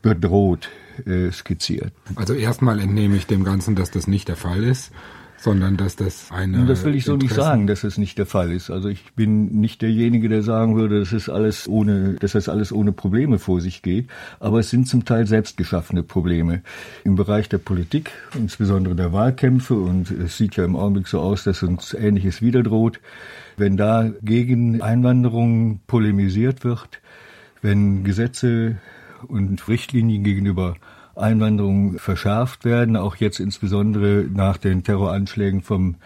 bedroht 0.00 0.70
äh, 1.04 1.30
skizziert. 1.30 1.92
Also 2.16 2.34
erstmal 2.34 2.80
entnehme 2.80 3.16
ich 3.16 3.26
dem 3.26 3.44
Ganzen, 3.44 3.74
dass 3.74 3.90
das 3.90 4.06
nicht 4.06 4.28
der 4.28 4.36
Fall 4.36 4.62
ist 4.64 4.92
sondern 5.42 5.76
dass 5.76 5.96
das 5.96 6.30
eine. 6.30 6.64
Das 6.66 6.84
will 6.84 6.94
ich 6.94 7.04
so 7.04 7.16
nicht 7.16 7.34
sagen, 7.34 7.66
dass 7.66 7.82
es 7.82 7.98
nicht 7.98 8.16
der 8.16 8.26
Fall 8.26 8.52
ist. 8.52 8.70
Also 8.70 8.88
ich 8.88 9.12
bin 9.14 9.60
nicht 9.60 9.82
derjenige, 9.82 10.28
der 10.28 10.42
sagen 10.42 10.76
würde, 10.76 11.00
dass 11.00 11.12
es 11.12 11.28
alles 11.28 11.68
ohne, 11.68 12.14
dass 12.14 12.32
das 12.32 12.48
alles 12.48 12.72
ohne 12.72 12.92
Probleme 12.92 13.40
vor 13.40 13.60
sich 13.60 13.82
geht. 13.82 14.08
Aber 14.38 14.60
es 14.60 14.70
sind 14.70 14.86
zum 14.86 15.04
Teil 15.04 15.26
selbstgeschaffene 15.26 16.04
Probleme 16.04 16.62
im 17.02 17.16
Bereich 17.16 17.48
der 17.48 17.58
Politik, 17.58 18.12
insbesondere 18.34 18.94
der 18.94 19.12
Wahlkämpfe. 19.12 19.74
Und 19.74 20.12
es 20.12 20.36
sieht 20.36 20.54
ja 20.56 20.64
im 20.64 20.76
Augenblick 20.76 21.08
so 21.08 21.18
aus, 21.18 21.42
dass 21.42 21.64
uns 21.64 21.92
Ähnliches 21.92 22.40
wieder 22.40 22.62
droht. 22.62 23.00
Wenn 23.56 23.76
da 23.76 24.10
gegen 24.22 24.80
Einwanderung 24.80 25.80
polemisiert 25.88 26.62
wird, 26.62 27.00
wenn 27.62 28.04
Gesetze 28.04 28.76
und 29.26 29.66
Richtlinien 29.66 30.22
gegenüber 30.22 30.76
Einwanderung 31.16 31.98
verschärft 31.98 32.64
werden, 32.64 32.96
auch 32.96 33.16
jetzt 33.16 33.40
insbesondere 33.40 34.26
nach 34.32 34.56
den 34.56 34.82
Terroranschlägen 34.82 35.62
vom 35.62 35.96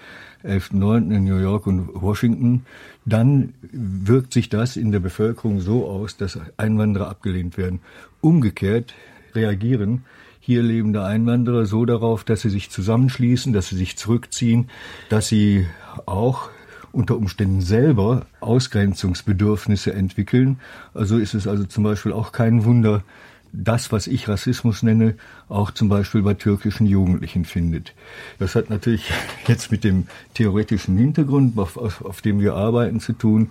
11.9. 0.44 1.14
in 1.14 1.24
New 1.24 1.38
York 1.38 1.66
und 1.66 1.88
Washington, 1.94 2.64
dann 3.04 3.54
wirkt 3.72 4.32
sich 4.32 4.48
das 4.48 4.76
in 4.76 4.92
der 4.92 5.00
Bevölkerung 5.00 5.60
so 5.60 5.86
aus, 5.86 6.16
dass 6.16 6.38
Einwanderer 6.56 7.08
abgelehnt 7.08 7.56
werden. 7.56 7.80
Umgekehrt 8.20 8.94
reagieren 9.34 10.04
hier 10.46 10.62
lebende 10.62 11.04
Einwanderer 11.04 11.66
so 11.66 11.84
darauf, 11.84 12.22
dass 12.22 12.42
sie 12.42 12.50
sich 12.50 12.70
zusammenschließen, 12.70 13.52
dass 13.52 13.66
sie 13.66 13.74
sich 13.74 13.96
zurückziehen, 13.96 14.70
dass 15.08 15.26
sie 15.26 15.66
auch 16.06 16.50
unter 16.92 17.16
Umständen 17.16 17.62
selber 17.62 18.26
Ausgrenzungsbedürfnisse 18.38 19.92
entwickeln. 19.92 20.60
Also 20.94 21.18
ist 21.18 21.34
es 21.34 21.48
also 21.48 21.64
zum 21.64 21.82
Beispiel 21.82 22.12
auch 22.12 22.30
kein 22.30 22.64
Wunder, 22.64 23.02
das, 23.56 23.90
was 23.90 24.06
ich 24.06 24.28
Rassismus 24.28 24.82
nenne, 24.82 25.14
auch 25.48 25.70
zum 25.70 25.88
Beispiel 25.88 26.22
bei 26.22 26.34
türkischen 26.34 26.86
Jugendlichen 26.86 27.44
findet. 27.44 27.94
Das 28.38 28.54
hat 28.54 28.70
natürlich 28.70 29.10
jetzt 29.46 29.70
mit 29.70 29.84
dem 29.84 30.06
theoretischen 30.34 30.96
Hintergrund, 30.96 31.58
auf, 31.58 31.76
auf, 31.76 32.04
auf 32.04 32.20
dem 32.20 32.40
wir 32.40 32.54
arbeiten, 32.54 33.00
zu 33.00 33.12
tun. 33.12 33.50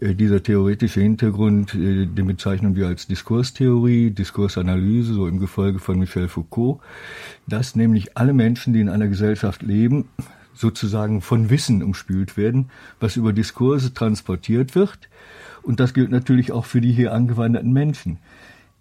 Äh, 0.00 0.14
dieser 0.14 0.42
theoretische 0.42 1.00
Hintergrund, 1.00 1.74
äh, 1.74 2.06
den 2.06 2.26
bezeichnen 2.26 2.74
wir 2.74 2.88
als 2.88 3.06
Diskurstheorie, 3.06 4.10
Diskursanalyse, 4.10 5.14
so 5.14 5.26
im 5.28 5.38
Gefolge 5.38 5.78
von 5.78 5.98
Michel 5.98 6.28
Foucault, 6.28 6.80
dass 7.46 7.76
nämlich 7.76 8.16
alle 8.16 8.32
Menschen, 8.32 8.72
die 8.72 8.80
in 8.80 8.88
einer 8.88 9.08
Gesellschaft 9.08 9.62
leben, 9.62 10.08
sozusagen 10.54 11.20
von 11.20 11.50
Wissen 11.50 11.84
umspült 11.84 12.36
werden, 12.36 12.70
was 12.98 13.16
über 13.16 13.32
Diskurse 13.32 13.94
transportiert 13.94 14.74
wird. 14.74 15.08
Und 15.62 15.78
das 15.78 15.94
gilt 15.94 16.10
natürlich 16.10 16.50
auch 16.50 16.64
für 16.64 16.80
die 16.80 16.92
hier 16.92 17.12
angewanderten 17.12 17.72
Menschen. 17.72 18.18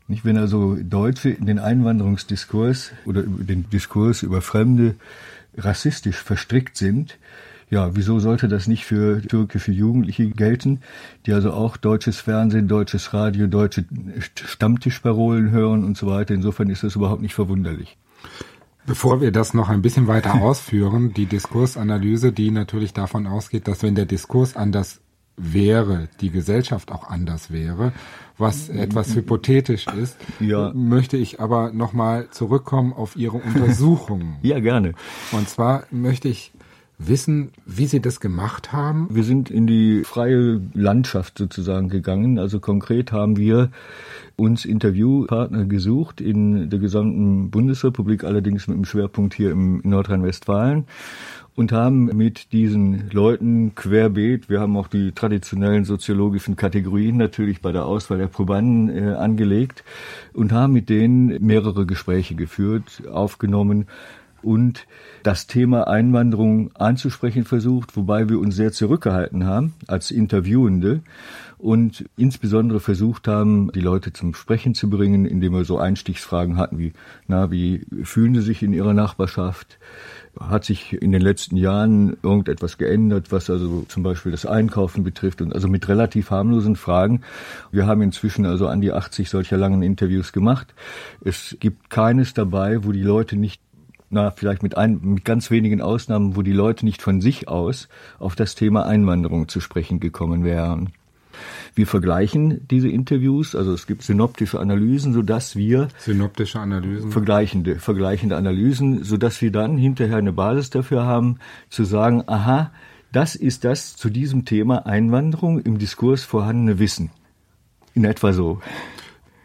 Nicht, 0.07 0.23
wenn 0.23 0.37
also 0.37 0.77
Deutsche 0.81 1.29
in 1.29 1.45
den 1.45 1.59
Einwanderungsdiskurs 1.59 2.91
oder 3.05 3.23
den 3.23 3.69
Diskurs 3.69 4.23
über 4.23 4.41
Fremde 4.41 4.95
rassistisch 5.57 6.17
verstrickt 6.17 6.77
sind, 6.77 7.17
ja, 7.69 7.95
wieso 7.95 8.19
sollte 8.19 8.47
das 8.47 8.67
nicht 8.67 8.85
für 8.85 9.21
türkische 9.21 9.73
Jugendliche 9.73 10.29
gelten, 10.29 10.79
die 11.25 11.33
also 11.33 11.51
auch 11.51 11.75
deutsches 11.75 12.17
Fernsehen, 12.19 12.69
deutsches 12.69 13.13
Radio, 13.13 13.47
deutsche 13.47 13.83
Stammtischparolen 14.45 15.51
hören 15.51 15.83
und 15.83 15.97
so 15.97 16.07
weiter. 16.07 16.33
Insofern 16.33 16.69
ist 16.69 16.83
das 16.83 16.95
überhaupt 16.95 17.21
nicht 17.21 17.35
verwunderlich. 17.35 17.97
Bevor 18.85 19.19
wir 19.19 19.33
das 19.33 19.53
noch 19.53 19.67
ein 19.67 19.81
bisschen 19.81 20.07
weiter 20.07 20.35
ausführen, 20.41 21.13
die 21.13 21.25
Diskursanalyse, 21.25 22.31
die 22.31 22.51
natürlich 22.51 22.93
davon 22.93 23.27
ausgeht, 23.27 23.67
dass 23.67 23.83
wenn 23.83 23.95
der 23.95 24.05
Diskurs 24.05 24.55
anders 24.55 25.01
wäre, 25.35 26.07
die 26.21 26.31
Gesellschaft 26.31 26.91
auch 26.91 27.09
anders 27.09 27.51
wäre, 27.51 27.91
was 28.37 28.69
etwas 28.69 29.15
hypothetisch 29.15 29.87
ist, 29.87 30.17
ja. 30.39 30.71
möchte 30.73 31.17
ich 31.17 31.39
aber 31.39 31.71
nochmal 31.71 32.29
zurückkommen 32.29 32.93
auf 32.93 33.15
Ihre 33.15 33.37
Untersuchungen. 33.37 34.37
ja, 34.43 34.59
gerne. 34.59 34.93
Und 35.31 35.49
zwar 35.49 35.83
möchte 35.91 36.27
ich 36.27 36.51
wissen, 36.97 37.51
wie 37.65 37.85
Sie 37.85 38.01
das 38.01 38.19
gemacht 38.19 38.73
haben? 38.73 39.07
Wir 39.11 39.23
sind 39.23 39.49
in 39.49 39.67
die 39.67 40.03
freie 40.03 40.61
Landschaft 40.73 41.37
sozusagen 41.37 41.89
gegangen. 41.89 42.39
Also 42.39 42.59
konkret 42.59 43.11
haben 43.11 43.37
wir 43.37 43.69
uns 44.35 44.65
Interviewpartner 44.65 45.65
gesucht 45.65 46.21
in 46.21 46.69
der 46.69 46.79
gesamten 46.79 47.49
Bundesrepublik, 47.49 48.23
allerdings 48.23 48.67
mit 48.67 48.77
dem 48.77 48.85
Schwerpunkt 48.85 49.33
hier 49.33 49.51
im 49.51 49.81
Nordrhein-Westfalen 49.83 50.85
und 51.57 51.71
haben 51.71 52.05
mit 52.15 52.53
diesen 52.53 53.09
Leuten 53.09 53.73
querbeet, 53.73 54.47
wir 54.47 54.59
haben 54.59 54.77
auch 54.77 54.87
die 54.87 55.11
traditionellen 55.11 55.85
soziologischen 55.85 56.55
Kategorien 56.55 57.17
natürlich 57.17 57.61
bei 57.61 57.71
der 57.71 57.85
Auswahl 57.85 58.19
der 58.19 58.27
Probanden 58.27 58.89
äh, 58.89 59.15
angelegt 59.15 59.83
und 60.33 60.51
haben 60.51 60.73
mit 60.73 60.87
denen 60.87 61.43
mehrere 61.43 61.87
Gespräche 61.87 62.35
geführt, 62.35 63.01
aufgenommen, 63.11 63.87
und 64.41 64.87
das 65.23 65.47
Thema 65.47 65.87
Einwanderung 65.87 66.75
anzusprechen 66.75 67.43
versucht, 67.43 67.95
wobei 67.97 68.29
wir 68.29 68.39
uns 68.39 68.55
sehr 68.55 68.71
zurückgehalten 68.71 69.45
haben 69.45 69.73
als 69.87 70.11
Interviewende 70.11 71.01
und 71.57 72.05
insbesondere 72.17 72.79
versucht 72.79 73.27
haben, 73.27 73.71
die 73.71 73.81
Leute 73.81 74.13
zum 74.13 74.35
Sprechen 74.35 74.75
zu 74.75 74.89
bringen, 74.89 75.25
indem 75.25 75.53
wir 75.53 75.65
so 75.65 75.79
Einstiegsfragen 75.79 76.57
hatten 76.57 76.77
wie, 76.77 76.93
na, 77.27 77.49
wie 77.49 77.85
fühlen 78.03 78.35
sie 78.35 78.41
sich 78.41 78.61
in 78.61 78.73
ihrer 78.73 78.93
Nachbarschaft? 78.93 79.79
Hat 80.39 80.65
sich 80.65 80.93
in 80.93 81.11
den 81.11 81.21
letzten 81.21 81.57
Jahren 81.57 82.15
irgendetwas 82.21 82.77
geändert, 82.77 83.31
was 83.31 83.49
also 83.49 83.85
zum 83.87 84.03
Beispiel 84.03 84.31
das 84.31 84.45
Einkaufen 84.45 85.03
betrifft 85.03 85.41
und 85.41 85.51
also 85.51 85.67
mit 85.67 85.87
relativ 85.87 86.29
harmlosen 86.29 86.75
Fragen. 86.75 87.21
Wir 87.71 87.87
haben 87.87 88.03
inzwischen 88.03 88.45
also 88.45 88.67
an 88.67 88.79
die 88.79 88.91
80 88.91 89.27
solcher 89.31 89.57
langen 89.57 89.81
Interviews 89.81 90.33
gemacht. 90.33 90.75
Es 91.25 91.57
gibt 91.59 91.89
keines 91.89 92.35
dabei, 92.35 92.83
wo 92.83 92.91
die 92.91 93.01
Leute 93.01 93.35
nicht 93.35 93.61
na, 94.09 94.31
vielleicht 94.31 94.63
mit, 94.63 94.77
ein, 94.77 94.99
mit 95.01 95.25
ganz 95.25 95.51
wenigen 95.51 95.81
Ausnahmen, 95.81 96.35
wo 96.35 96.41
die 96.41 96.53
Leute 96.53 96.85
nicht 96.85 97.01
von 97.01 97.21
sich 97.21 97.47
aus 97.47 97.89
auf 98.19 98.35
das 98.35 98.55
Thema 98.55 98.85
Einwanderung 98.85 99.47
zu 99.47 99.59
sprechen 99.59 99.99
gekommen 99.99 100.43
wären. 100.43 100.93
Wir 101.75 101.85
vergleichen 101.85 102.67
diese 102.69 102.89
Interviews, 102.89 103.55
also 103.55 103.73
es 103.73 103.85
gibt 103.85 104.01
synoptische 104.01 104.59
Analysen, 104.59 105.13
so 105.13 105.21
dass 105.21 105.55
wir 105.55 105.89
synoptische 105.99 106.59
Analysen 106.59 107.11
vergleichende 107.11 107.75
vergleichende 107.75 108.35
Analysen, 108.35 109.03
so 109.03 109.17
dass 109.17 109.41
wir 109.41 109.51
dann 109.51 109.77
hinterher 109.77 110.17
eine 110.17 110.33
Basis 110.33 110.71
dafür 110.71 111.05
haben, 111.05 111.37
zu 111.69 111.83
sagen, 111.83 112.23
aha, 112.25 112.71
das 113.11 113.35
ist 113.35 113.63
das 113.63 113.95
zu 113.95 114.09
diesem 114.09 114.45
Thema 114.45 114.85
Einwanderung 114.85 115.59
im 115.59 115.77
Diskurs 115.77 116.23
vorhandene 116.23 116.79
Wissen. 116.79 117.11
In 117.93 118.03
etwa 118.03 118.33
so. 118.33 118.59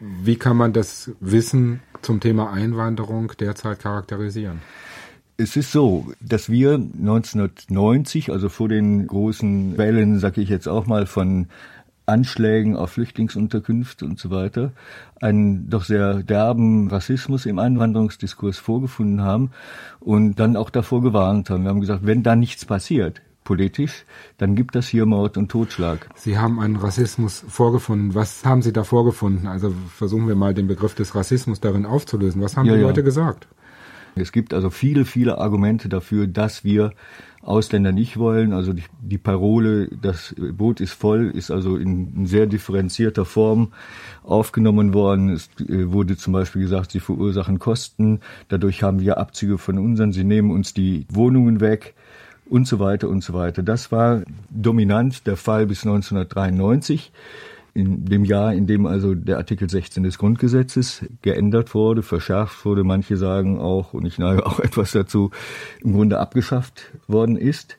Wie 0.04 0.34
kann 0.34 0.56
man 0.56 0.72
das 0.72 1.12
Wissen 1.20 1.80
zum 2.02 2.18
Thema 2.18 2.52
Einwanderung 2.52 3.30
derzeit 3.38 3.78
charakterisieren? 3.78 4.58
Es 5.36 5.54
ist 5.54 5.70
so, 5.70 6.12
dass 6.20 6.50
wir 6.50 6.74
1990, 6.74 8.32
also 8.32 8.48
vor 8.48 8.68
den 8.68 9.06
großen 9.06 9.78
Wellen, 9.78 10.18
sag 10.18 10.38
ich 10.38 10.48
jetzt 10.48 10.66
auch 10.66 10.86
mal, 10.86 11.06
von 11.06 11.46
Anschlägen 12.04 12.74
auf 12.74 12.90
Flüchtlingsunterkünfte 12.90 14.04
und 14.04 14.18
so 14.18 14.30
weiter, 14.30 14.72
einen 15.20 15.70
doch 15.70 15.84
sehr 15.84 16.24
derben 16.24 16.88
Rassismus 16.88 17.46
im 17.46 17.60
Einwanderungsdiskurs 17.60 18.58
vorgefunden 18.58 19.22
haben 19.22 19.52
und 20.00 20.34
dann 20.40 20.56
auch 20.56 20.70
davor 20.70 21.00
gewarnt 21.00 21.48
haben. 21.48 21.62
Wir 21.62 21.70
haben 21.70 21.80
gesagt, 21.80 22.04
wenn 22.04 22.24
da 22.24 22.34
nichts 22.34 22.64
passiert, 22.64 23.22
politisch, 23.44 24.04
dann 24.38 24.54
gibt 24.54 24.74
das 24.74 24.86
hier 24.86 25.06
Mord 25.06 25.36
und 25.36 25.50
Totschlag. 25.50 26.08
Sie 26.14 26.38
haben 26.38 26.60
einen 26.60 26.76
Rassismus 26.76 27.44
vorgefunden. 27.48 28.14
Was 28.14 28.44
haben 28.44 28.62
Sie 28.62 28.72
da 28.72 28.84
vorgefunden? 28.84 29.46
Also 29.46 29.74
versuchen 29.94 30.28
wir 30.28 30.34
mal 30.34 30.54
den 30.54 30.66
Begriff 30.66 30.94
des 30.94 31.14
Rassismus 31.14 31.60
darin 31.60 31.86
aufzulösen. 31.86 32.42
Was 32.42 32.56
haben 32.56 32.66
ja, 32.66 32.74
die 32.74 32.80
ja. 32.80 32.86
Leute 32.86 33.02
gesagt? 33.02 33.48
Es 34.14 34.32
gibt 34.32 34.52
also 34.52 34.70
viele, 34.70 35.04
viele 35.04 35.38
Argumente 35.38 35.88
dafür, 35.88 36.26
dass 36.26 36.64
wir 36.64 36.92
Ausländer 37.40 37.92
nicht 37.92 38.18
wollen. 38.18 38.52
Also 38.52 38.72
die, 38.72 38.84
die 39.00 39.18
Parole, 39.18 39.88
das 40.00 40.34
Boot 40.52 40.80
ist 40.80 40.92
voll, 40.92 41.30
ist 41.30 41.50
also 41.50 41.76
in, 41.76 42.12
in 42.14 42.26
sehr 42.26 42.46
differenzierter 42.46 43.24
Form 43.24 43.72
aufgenommen 44.22 44.94
worden. 44.94 45.30
Es 45.30 45.48
äh, 45.60 45.90
wurde 45.90 46.16
zum 46.16 46.32
Beispiel 46.32 46.62
gesagt, 46.62 46.92
sie 46.92 47.00
verursachen 47.00 47.58
Kosten. 47.58 48.20
Dadurch 48.48 48.82
haben 48.82 49.00
wir 49.00 49.18
Abzüge 49.18 49.58
von 49.58 49.78
unseren. 49.78 50.12
Sie 50.12 50.24
nehmen 50.24 50.50
uns 50.50 50.74
die 50.74 51.06
Wohnungen 51.10 51.60
weg 51.60 51.94
und 52.52 52.68
so 52.68 52.78
weiter 52.78 53.08
und 53.08 53.24
so 53.24 53.32
weiter. 53.32 53.62
Das 53.62 53.90
war 53.90 54.22
dominant 54.50 55.26
der 55.26 55.38
Fall 55.38 55.66
bis 55.66 55.86
1993 55.86 57.10
in 57.74 58.04
dem 58.04 58.26
Jahr, 58.26 58.52
in 58.52 58.66
dem 58.66 58.84
also 58.84 59.14
der 59.14 59.38
Artikel 59.38 59.70
16 59.70 60.02
des 60.02 60.18
Grundgesetzes 60.18 61.06
geändert 61.22 61.74
wurde, 61.74 62.02
verschärft 62.02 62.66
wurde, 62.66 62.84
manche 62.84 63.16
sagen 63.16 63.58
auch, 63.58 63.94
und 63.94 64.04
ich 64.04 64.18
neige 64.18 64.44
auch 64.44 64.60
etwas 64.60 64.92
dazu, 64.92 65.30
im 65.80 65.94
Grunde 65.94 66.18
abgeschafft 66.18 66.92
worden 67.08 67.36
ist. 67.36 67.78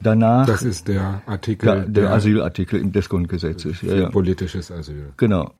Danach. 0.00 0.46
Das 0.46 0.64
ist 0.64 0.88
der 0.88 1.22
Artikel. 1.26 1.68
Ja, 1.68 1.74
der, 1.76 1.86
der 1.86 2.10
Asylartikel 2.10 2.90
des 2.90 3.08
Grundgesetzes. 3.08 3.82
Ja, 3.82 3.94
ja. 3.94 4.10
Politisches 4.10 4.72
Asyl. 4.72 5.12
Genau. 5.16 5.52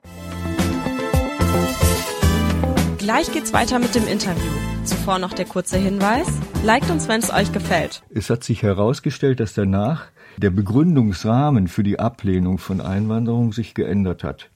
Gleich 2.97 3.31
geht's 3.31 3.53
weiter 3.53 3.79
mit 3.79 3.95
dem 3.95 4.05
Interview. 4.07 4.78
Zuvor 4.89 5.19
noch 5.19 5.33
der 5.33 5.45
kurze 5.45 5.77
Hinweis. 5.77 6.27
Liked 6.65 6.89
uns, 6.89 7.07
wenn 7.07 7.19
es 7.19 7.31
euch 7.31 7.51
gefällt. 7.51 8.01
Es 8.09 8.31
hat 8.31 8.43
sich 8.43 8.63
herausgestellt, 8.63 9.39
dass 9.39 9.53
danach 9.53 10.07
der 10.37 10.49
Begründungsrahmen 10.49 11.67
für 11.67 11.83
die 11.83 11.99
Ablehnung 11.99 12.57
von 12.57 12.81
Einwanderung 12.81 13.53
sich 13.53 13.75
geändert 13.75 14.23
hat. 14.23 14.49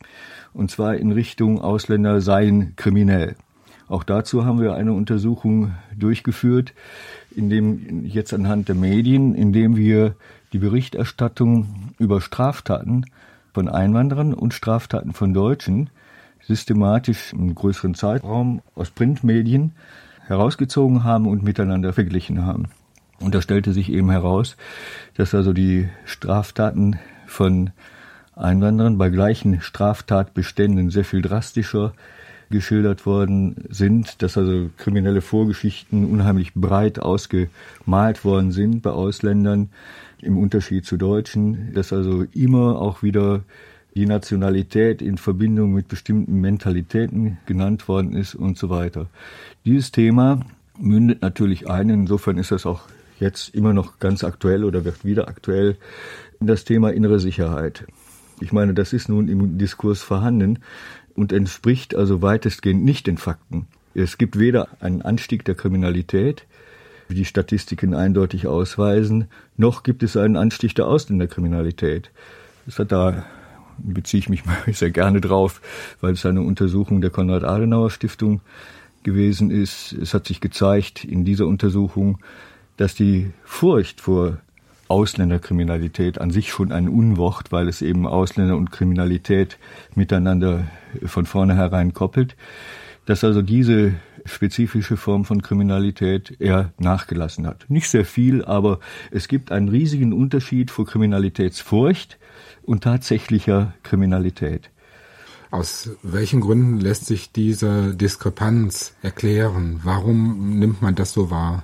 Und 0.52 0.72
zwar 0.72 0.96
in 0.96 1.12
Richtung 1.12 1.62
Ausländer 1.62 2.20
seien 2.20 2.75
kriminell. 2.78 3.36
Auch 3.88 4.04
dazu 4.04 4.44
haben 4.44 4.60
wir 4.60 4.74
eine 4.74 4.94
Untersuchung 4.94 5.75
durchgeführt, 5.96 6.74
in 7.36 7.52
dem 7.52 8.04
jetzt 8.04 8.34
anhand 8.34 8.70
der 8.70 8.75
Medien, 8.75 9.36
indem 9.36 9.75
wir 9.75 10.16
die 10.52 10.58
Berichterstattung 10.58 11.94
über 12.00 12.22
Straftaten 12.22 13.06
von 13.54 13.70
Einwanderern 13.70 14.34
und 14.34 14.56
Straftaten 14.56 15.13
von 15.13 15.32
Deutschen 15.32 15.92
systematisch 16.42 17.34
im 17.34 17.54
größeren 17.54 17.94
Zeitraum 17.94 18.63
aus 18.74 18.90
Printmedien 18.90 19.74
herausgezogen 20.27 21.03
haben 21.03 21.27
und 21.27 21.44
miteinander 21.44 21.94
verglichen 21.94 22.46
haben. 22.46 22.65
Und 23.20 23.36
da 23.36 23.42
stellte 23.42 23.74
sich 23.74 23.92
eben 23.92 24.10
heraus, 24.10 24.58
dass 25.15 25.34
also 25.34 25.53
die 25.53 25.89
Straftaten 26.06 27.00
von 27.25 27.72
Einwanderern 28.36 28.98
bei 28.98 29.10
gleichen 29.10 29.62
Straftatbeständen 29.62 30.89
sehr 30.89 31.06
viel 31.06 31.22
drastischer 31.22 31.94
geschildert 32.50 33.06
worden 33.06 33.56
sind, 33.70 34.22
dass 34.22 34.38
also 34.38 34.70
kriminelle 34.77 35.22
Vorgeschichten 35.22 36.06
unheimlich 36.06 36.53
breit 36.53 37.00
ausgemalt 37.00 38.24
worden 38.24 38.51
sind 38.51 38.82
bei 38.82 38.92
Ausländern 38.92 39.70
im 40.22 40.38
Unterschied 40.38 40.86
zu 40.86 40.98
Deutschen, 40.98 41.74
dass 41.74 41.94
also 41.94 42.25
immer 42.34 42.80
auch 42.80 43.03
wieder 43.03 43.42
die 43.96 44.06
Nationalität 44.06 45.02
in 45.02 45.18
Verbindung 45.18 45.74
mit 45.74 45.88
bestimmten 45.88 46.42
Mentalitäten 46.42 47.38
genannt 47.46 47.88
worden 47.88 48.14
ist 48.16 48.36
und 48.36 48.58
so 48.58 48.70
weiter. 48.70 49.08
Dieses 49.66 49.92
Thema 49.92 50.46
mündet 50.80 51.22
natürlich 51.22 51.70
ein, 51.70 51.90
insofern 51.90 52.38
ist 52.38 52.52
das 52.52 52.66
auch 52.66 52.82
jetzt 53.20 53.54
immer 53.54 53.74
noch 53.74 54.00
ganz 54.00 54.24
aktuell 54.24 54.64
oder 54.64 54.86
wird 54.86 55.06
wieder 55.06 55.28
aktuell, 55.28 55.78
das 56.40 56.66
Thema 56.66 56.92
innere 56.92 57.20
Sicherheit. 57.20 57.86
Ich 58.42 58.52
meine, 58.52 58.74
das 58.74 58.92
ist 58.94 59.08
nun 59.08 59.30
im 59.30 59.58
Diskurs 59.58 60.02
vorhanden 60.02 60.60
und 61.16 61.32
entspricht 61.32 61.96
also 61.96 62.22
weitestgehend 62.22 62.84
nicht 62.84 63.08
den 63.08 63.18
Fakten. 63.18 63.68
Es 63.94 64.18
gibt 64.18 64.40
weder 64.40 64.70
einen 64.80 65.04
Anstieg 65.04 65.46
der 65.46 65.56
Kriminalität, 65.56 66.46
wie 67.08 67.16
die 67.16 67.26
Statistiken 67.26 67.94
eindeutig 67.94 68.48
ausweisen, 68.48 69.28
noch 69.56 69.84
gibt 69.84 70.04
es 70.04 70.18
einen 70.18 70.36
Anstieg 70.36 70.74
der 70.76 70.88
Ausländerkriminalität. 70.88 72.10
Es 72.66 72.80
hat 72.80 72.92
da 72.92 73.26
beziehe 73.77 74.20
ich 74.20 74.30
mich 74.30 74.46
mal 74.46 74.58
sehr 74.72 74.92
gerne 74.92 75.22
drauf, 75.22 75.62
weil 76.01 76.13
es 76.13 76.25
eine 76.25 76.42
Untersuchung 76.42 77.01
der 77.01 77.10
Konrad-Adenauer-Stiftung 77.10 78.42
gewesen 79.03 79.51
ist. 79.51 79.94
Es 79.94 80.13
hat 80.13 80.27
sich 80.27 80.42
gezeigt 80.42 81.03
in 81.03 81.25
dieser 81.25 81.48
Untersuchung, 81.48 82.20
dass 82.77 82.96
die 82.96 83.32
Furcht 83.44 84.01
vor 84.01 84.38
Ausländerkriminalität 84.88 86.20
an 86.20 86.32
sich 86.32 86.50
schon 86.50 86.72
ein 86.72 86.88
Unwort, 86.88 87.51
weil 87.51 87.68
es 87.68 87.82
eben 87.82 88.06
Ausländer 88.06 88.56
und 88.58 88.72
Kriminalität 88.72 89.58
miteinander 89.96 90.68
von 91.06 91.25
vornherein 91.25 91.94
koppelt, 91.94 92.36
dass 93.06 93.24
also 93.24 93.42
diese 93.42 93.94
spezifische 94.25 94.98
Form 94.98 95.25
von 95.25 95.42
Kriminalität 95.42 96.39
eher 96.39 96.74
nachgelassen 96.77 97.48
hat. 97.48 97.65
Nicht 97.70 97.89
sehr 97.89 98.06
viel, 98.06 98.44
aber 98.46 98.80
es 99.12 99.27
gibt 99.27 99.51
einen 99.51 99.70
riesigen 99.70 100.13
Unterschied 100.13 100.72
vor 100.72 100.86
Kriminalitätsfurcht 100.86 102.18
und 102.63 102.84
tatsächlicher 102.84 103.74
Kriminalität. 103.84 104.70
Aus 105.51 105.92
welchen 106.01 106.42
Gründen 106.42 106.80
lässt 106.80 107.06
sich 107.06 107.32
diese 107.32 107.94
Diskrepanz 107.94 108.96
erklären? 109.03 109.82
Warum 109.84 110.58
nimmt 110.58 110.82
man 110.82 110.96
das 110.96 111.13
so 111.13 111.30
wahr? 111.30 111.63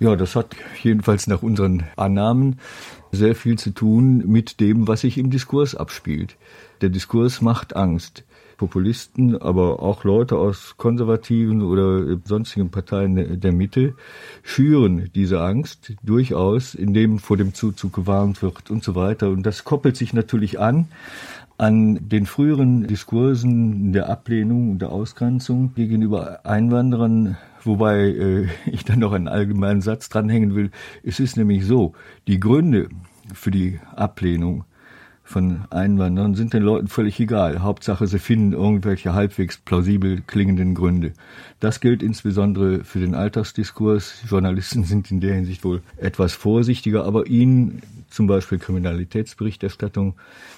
Ja, 0.00 0.16
das 0.16 0.34
hat 0.34 0.56
jedenfalls 0.82 1.26
nach 1.26 1.42
unseren 1.42 1.84
Annahmen 1.96 2.58
sehr 3.12 3.34
viel 3.34 3.58
zu 3.58 3.70
tun 3.70 4.26
mit 4.26 4.58
dem, 4.60 4.88
was 4.88 5.02
sich 5.02 5.18
im 5.18 5.30
Diskurs 5.30 5.74
abspielt. 5.74 6.36
Der 6.80 6.88
Diskurs 6.88 7.40
macht 7.40 7.76
Angst. 7.76 8.24
Populisten, 8.56 9.40
aber 9.40 9.80
auch 9.82 10.04
Leute 10.04 10.36
aus 10.36 10.74
konservativen 10.76 11.62
oder 11.62 12.18
sonstigen 12.24 12.70
Parteien 12.70 13.40
der 13.40 13.52
Mitte 13.52 13.94
schüren 14.42 15.10
diese 15.14 15.40
Angst 15.40 15.94
durchaus, 16.02 16.74
indem 16.74 17.18
vor 17.18 17.36
dem 17.36 17.54
Zuzug 17.54 17.92
gewarnt 17.92 18.42
wird 18.42 18.70
und 18.70 18.84
so 18.84 18.94
weiter. 18.94 19.30
Und 19.30 19.44
das 19.44 19.64
koppelt 19.64 19.96
sich 19.96 20.12
natürlich 20.12 20.60
an 20.60 20.88
an 21.56 22.08
den 22.08 22.26
früheren 22.26 22.86
Diskursen 22.86 23.92
der 23.92 24.08
Ablehnung 24.08 24.72
und 24.72 24.78
der 24.80 24.90
Ausgrenzung 24.90 25.72
gegenüber 25.74 26.44
Einwanderern, 26.44 27.36
wobei 27.62 28.08
äh, 28.08 28.48
ich 28.66 28.84
dann 28.84 28.98
noch 28.98 29.12
einen 29.12 29.28
allgemeinen 29.28 29.80
Satz 29.80 30.08
dranhängen 30.08 30.54
will. 30.54 30.70
Es 31.02 31.20
ist 31.20 31.36
nämlich 31.36 31.64
so, 31.64 31.92
die 32.26 32.40
Gründe 32.40 32.88
für 33.32 33.50
die 33.50 33.78
Ablehnung 33.94 34.64
von 35.26 35.64
Einwanderern 35.70 36.34
sind 36.34 36.52
den 36.52 36.62
Leuten 36.62 36.86
völlig 36.86 37.18
egal. 37.18 37.62
Hauptsache, 37.62 38.06
sie 38.06 38.18
finden 38.18 38.52
irgendwelche 38.52 39.14
halbwegs 39.14 39.56
plausibel 39.56 40.22
klingenden 40.26 40.74
Gründe. 40.74 41.14
Das 41.60 41.80
gilt 41.80 42.02
insbesondere 42.02 42.84
für 42.84 43.00
den 43.00 43.14
Alltagsdiskurs. 43.14 44.22
Journalisten 44.28 44.84
sind 44.84 45.10
in 45.10 45.20
der 45.20 45.34
Hinsicht 45.34 45.64
wohl 45.64 45.82
etwas 45.96 46.34
vorsichtiger, 46.34 47.04
aber 47.06 47.26
ihnen 47.26 47.80
zum 48.10 48.26
Beispiel 48.26 48.58
Kriminalitätsberichterstattung 48.58 50.14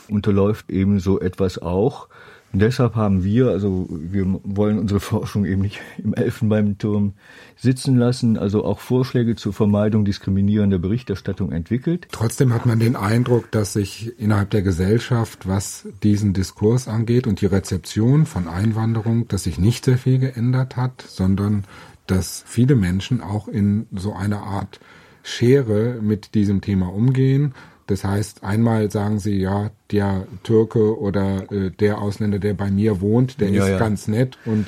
unterläuft 0.09 0.69
ebenso 0.69 1.21
etwas 1.21 1.59
auch. 1.59 2.09
Und 2.57 2.61
deshalb 2.61 2.95
haben 2.95 3.23
wir, 3.23 3.49
also 3.49 3.87
wir 3.91 4.25
wollen 4.43 4.79
unsere 4.79 4.99
Forschung 5.11 5.45
eben 5.45 5.61
nicht 5.61 5.79
im 6.03 6.15
Elfenbeinturm 6.15 7.13
sitzen 7.55 7.99
lassen, 7.99 8.39
also 8.39 8.65
auch 8.65 8.79
Vorschläge 8.79 9.37
zur 9.37 9.53
Vermeidung 9.53 10.07
diskriminierender 10.07 10.79
Berichterstattung 10.79 11.53
entwickelt. 11.53 12.09
Trotzdem 12.13 12.55
hat 12.55 12.65
man 12.65 12.79
den 12.79 12.97
Eindruck, 12.97 13.51
dass 13.51 13.75
sich 13.75 14.19
innerhalb 14.19 14.49
der 14.49 14.63
Gesellschaft, 14.63 15.47
was 15.47 15.87
diesen 16.03 16.33
Diskurs 16.33 16.89
angeht 16.89 17.27
und 17.27 17.43
die 17.43 17.47
Rezeption 17.47 18.25
von 18.25 18.49
Einwanderung, 18.49 19.29
dass 19.29 19.43
sich 19.43 19.59
nicht 19.59 19.85
sehr 19.85 19.99
viel 19.99 20.19
geändert 20.19 20.79
hat, 20.79 21.05
sondern 21.07 21.65
dass 22.07 22.43
viele 22.47 22.75
Menschen 22.75 23.21
auch 23.21 23.49
in 23.49 23.85
so 23.93 24.15
einer 24.15 24.45
Art 24.45 24.81
Schere 25.23 25.99
mit 26.01 26.35
diesem 26.35 26.63
Thema 26.63 26.87
umgehen 26.91 27.53
das 27.87 28.05
heißt, 28.05 28.43
einmal 28.43 28.91
sagen 28.91 29.19
sie, 29.19 29.39
ja, 29.39 29.71
der 29.93 30.27
Türke 30.43 30.99
oder 30.99 31.51
äh, 31.53 31.71
der 31.71 31.99
Ausländer, 32.01 32.39
der 32.39 32.55
bei 32.55 32.71
mir 32.71 33.01
wohnt, 33.01 33.41
der 33.41 33.51
ja, 33.51 33.65
ist 33.65 33.71
ja. 33.71 33.79
ganz 33.79 34.09
nett 34.09 34.39
und 34.45 34.67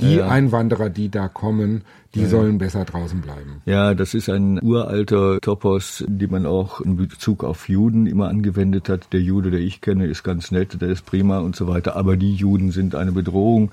die 0.00 0.16
ja. 0.16 0.28
Einwanderer, 0.28 0.90
die 0.90 1.08
da 1.08 1.28
kommen, 1.28 1.82
die 2.14 2.22
ja. 2.22 2.28
sollen 2.28 2.58
besser 2.58 2.84
draußen 2.84 3.20
bleiben. 3.20 3.60
Ja, 3.64 3.94
das 3.94 4.14
ist 4.14 4.28
ein 4.28 4.60
uralter 4.62 5.40
Topos, 5.40 6.04
den 6.06 6.30
man 6.30 6.46
auch 6.46 6.80
in 6.80 6.96
Bezug 6.96 7.44
auf 7.44 7.68
Juden 7.68 8.06
immer 8.06 8.28
angewendet 8.28 8.88
hat. 8.88 9.12
Der 9.12 9.20
Jude, 9.20 9.50
der 9.50 9.60
ich 9.60 9.80
kenne, 9.80 10.06
ist 10.06 10.22
ganz 10.22 10.50
nett, 10.50 10.80
der 10.80 10.88
ist 10.88 11.06
prima 11.06 11.38
und 11.38 11.56
so 11.56 11.68
weiter, 11.68 11.96
aber 11.96 12.16
die 12.16 12.34
Juden 12.34 12.70
sind 12.70 12.94
eine 12.94 13.12
Bedrohung. 13.12 13.70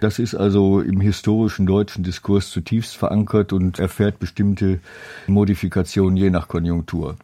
Das 0.00 0.18
ist 0.18 0.34
also 0.34 0.80
im 0.80 1.00
historischen 1.00 1.66
deutschen 1.66 2.04
Diskurs 2.04 2.50
zutiefst 2.50 2.96
verankert 2.96 3.52
und 3.52 3.78
erfährt 3.78 4.18
bestimmte 4.18 4.80
Modifikationen 5.26 6.16
je 6.16 6.30
nach 6.30 6.48
Konjunktur. 6.48 7.16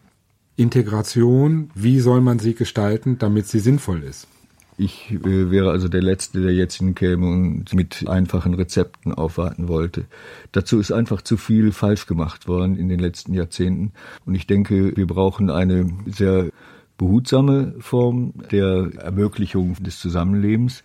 Integration, 0.60 1.70
wie 1.74 2.00
soll 2.00 2.20
man 2.20 2.38
sie 2.38 2.54
gestalten, 2.54 3.16
damit 3.18 3.46
sie 3.46 3.60
sinnvoll 3.60 4.02
ist? 4.02 4.28
Ich 4.76 5.10
äh, 5.10 5.50
wäre 5.50 5.70
also 5.70 5.88
der 5.88 6.02
Letzte, 6.02 6.42
der 6.42 6.52
jetzt 6.52 6.74
hinkäme 6.74 7.26
und 7.26 7.72
mit 7.74 8.06
einfachen 8.06 8.52
Rezepten 8.52 9.14
aufwarten 9.14 9.68
wollte. 9.68 10.04
Dazu 10.52 10.78
ist 10.78 10.92
einfach 10.92 11.22
zu 11.22 11.38
viel 11.38 11.72
falsch 11.72 12.06
gemacht 12.06 12.46
worden 12.46 12.76
in 12.76 12.90
den 12.90 12.98
letzten 12.98 13.32
Jahrzehnten. 13.32 13.92
Und 14.26 14.34
ich 14.34 14.46
denke, 14.46 14.94
wir 14.96 15.06
brauchen 15.06 15.48
eine 15.48 15.90
sehr 16.06 16.50
behutsame 16.98 17.74
Form 17.78 18.34
der 18.52 18.90
Ermöglichung 18.98 19.74
des 19.82 19.98
Zusammenlebens. 19.98 20.82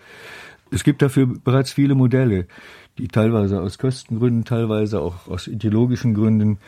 Es 0.72 0.86
gibt 0.86 1.02
dafür 1.02 1.28
bereits 1.28 1.74
viele 1.74 1.96
Modelle, 1.96 2.48
die 2.98 3.08
teilweise 3.08 3.62
aus 3.62 3.78
Kostengründen, 3.78 4.46
teilweise 4.46 5.02
auch 5.02 5.28
aus 5.28 5.48
ideologischen 5.48 6.14
Gründen 6.14 6.60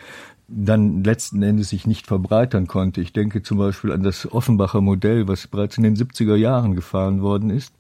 dann 0.50 1.04
letzten 1.04 1.44
Endes 1.44 1.70
sich 1.70 1.86
nicht 1.86 2.08
verbreitern 2.08 2.68
konnte. 2.68 3.02
Ich 3.02 3.12
denke 3.12 3.44
zum 3.44 3.58
Beispiel 3.58 3.92
an 3.92 4.04
das 4.04 4.32
Offenbacher 4.32 4.80
Modell, 4.80 5.28
was 5.28 5.48
bereits 5.48 5.78
in 5.78 5.84
den 5.84 5.96
70er 5.96 6.36
Jahren 6.36 6.74
gefahren 6.74 7.22
worden 7.22 7.50
ist, 7.50 7.74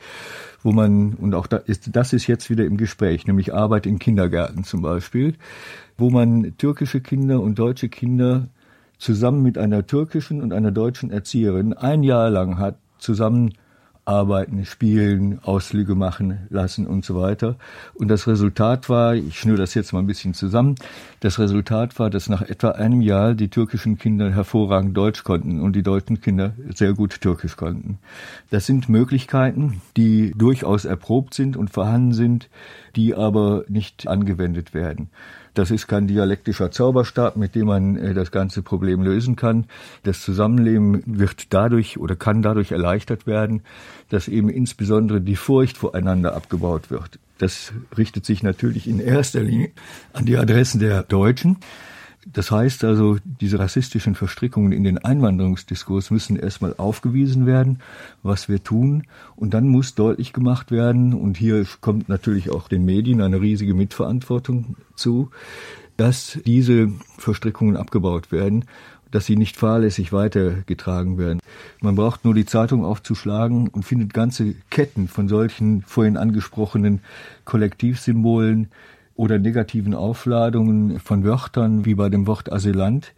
wo 0.63 0.73
man, 0.73 1.13
und 1.13 1.33
auch 1.33 1.47
da 1.47 1.57
ist, 1.57 1.95
das 1.95 2.11
ist 2.11 2.27
jetzt 2.27 2.49
wieder 2.49 2.65
im 2.65 2.75
Gespräch, 2.75 3.25
nämlich 3.25 3.53
Arbeit 3.53 3.85
in 3.85 3.99
Kindergärten 3.99 4.65
zum 4.65 4.81
Beispiel, 4.81 5.35
wo 5.97 6.09
man 6.09 6.57
türkische 6.57 6.99
Kinder 6.99 7.41
und 7.41 7.57
deutsche 7.57 7.87
Kinder 7.87 8.47
zusammen 8.97 9.43
mit 9.43 9.57
einer 9.57 9.87
türkischen 9.87 10.41
und 10.41 10.51
einer 10.51 10.71
deutschen 10.71 11.09
Erzieherin 11.09 11.73
ein 11.73 12.03
Jahr 12.03 12.29
lang 12.29 12.57
hat 12.57 12.77
zusammen 12.97 13.53
arbeiten, 14.07 14.63
spielen, 14.65 15.39
Ausflüge 15.43 15.93
machen 15.93 16.47
lassen 16.49 16.87
und 16.87 17.03
so 17.03 17.19
weiter. 17.19 17.57
Und 17.93 18.07
das 18.07 18.25
Resultat 18.25 18.87
war, 18.89 19.15
ich 19.15 19.37
schnür 19.37 19.57
das 19.57 19.73
jetzt 19.73 19.91
mal 19.91 19.99
ein 19.99 20.07
bisschen 20.07 20.33
zusammen, 20.33 20.75
das 21.19 21.39
Resultat 21.39 21.99
war, 21.99 22.09
dass 22.09 22.29
nach 22.29 22.41
etwa 22.41 22.71
einem 22.71 23.01
Jahr 23.01 23.33
die 23.33 23.49
türkischen 23.49 23.97
Kinder 23.97 24.31
hervorragend 24.31 24.95
Deutsch 24.95 25.23
konnten 25.23 25.59
und 25.59 25.75
die 25.75 25.83
deutschen 25.83 26.21
Kinder 26.21 26.53
sehr 26.73 26.93
gut 26.93 27.19
Türkisch 27.19 27.57
konnten. 27.57 27.99
Das 28.49 28.65
sind 28.65 28.87
Möglichkeiten, 28.87 29.81
die 29.97 30.31
durchaus 30.37 30.85
erprobt 30.85 31.33
sind 31.33 31.57
und 31.57 31.69
vorhanden 31.69 32.13
sind, 32.13 32.49
die 32.95 33.13
aber 33.13 33.65
nicht 33.67 34.07
angewendet 34.07 34.73
werden. 34.73 35.09
Das 35.57 35.71
ist 35.71 35.87
kein 35.87 36.05
dialektischer 36.05 36.69
Zauberstab, 36.69 37.35
mit 37.35 37.55
dem 37.55 37.65
man 37.65 37.97
äh, 37.97 38.13
das 38.13 38.29
ganze 38.29 38.61
Problem 38.61 39.01
lösen 39.01 39.35
kann. 39.35 39.65
Das 40.03 40.21
Zusammenleben 40.21 41.01
wird 41.07 41.51
dadurch 41.51 41.97
oder 41.97 42.15
kann 42.15 42.43
dadurch 42.43 42.71
erleichtert 42.71 43.25
werden, 43.25 43.63
dass 44.09 44.27
eben 44.27 44.49
insbesondere 44.49 45.19
die 45.19 45.35
Furcht 45.35 45.75
voreinander 45.75 46.35
abgebaut 46.35 46.91
wird. 46.91 47.17
Das 47.39 47.73
richtet 47.97 48.23
sich 48.23 48.43
natürlich 48.43 48.87
in 48.87 48.99
erster 48.99 49.41
Linie 49.41 49.71
an 50.13 50.25
die 50.25 50.37
Adressen 50.37 50.79
der 50.79 51.01
Deutschen. 51.01 51.57
Das 52.33 52.51
heißt 52.51 52.83
also, 52.83 53.17
diese 53.23 53.59
rassistischen 53.59 54.15
Verstrickungen 54.15 54.71
in 54.71 54.83
den 54.83 54.97
Einwanderungsdiskurs 54.97 56.11
müssen 56.11 56.35
erstmal 56.35 56.75
aufgewiesen 56.77 57.45
werden, 57.45 57.79
was 58.21 58.49
wir 58.49 58.63
tun. 58.63 59.03
Und 59.35 59.53
dann 59.53 59.67
muss 59.67 59.95
deutlich 59.95 60.33
gemacht 60.33 60.71
werden, 60.71 61.13
und 61.13 61.37
hier 61.37 61.65
kommt 61.79 62.09
natürlich 62.09 62.49
auch 62.49 62.67
den 62.67 62.85
Medien 62.85 63.21
eine 63.21 63.41
riesige 63.41 63.73
Mitverantwortung 63.73 64.75
zu, 64.95 65.31
dass 65.95 66.39
diese 66.45 66.89
Verstrickungen 67.17 67.77
abgebaut 67.77 68.31
werden, 68.31 68.65
dass 69.11 69.25
sie 69.25 69.35
nicht 69.35 69.55
fahrlässig 69.55 70.11
weitergetragen 70.11 71.17
werden. 71.17 71.39
Man 71.81 71.95
braucht 71.95 72.25
nur 72.25 72.33
die 72.33 72.45
Zeitung 72.45 72.83
aufzuschlagen 72.83 73.67
und 73.69 73.83
findet 73.83 74.13
ganze 74.13 74.53
Ketten 74.69 75.07
von 75.07 75.27
solchen 75.27 75.81
vorhin 75.81 76.17
angesprochenen 76.17 76.99
Kollektivsymbolen, 77.45 78.67
oder 79.17 79.39
negativen 79.39 79.93
Aufladungen 79.93 80.99
von 80.99 81.25
Wörtern, 81.25 81.85
wie 81.85 81.95
bei 81.95 82.07
dem 82.07 82.27
Wort 82.27 82.51
Asylant, 82.51 83.13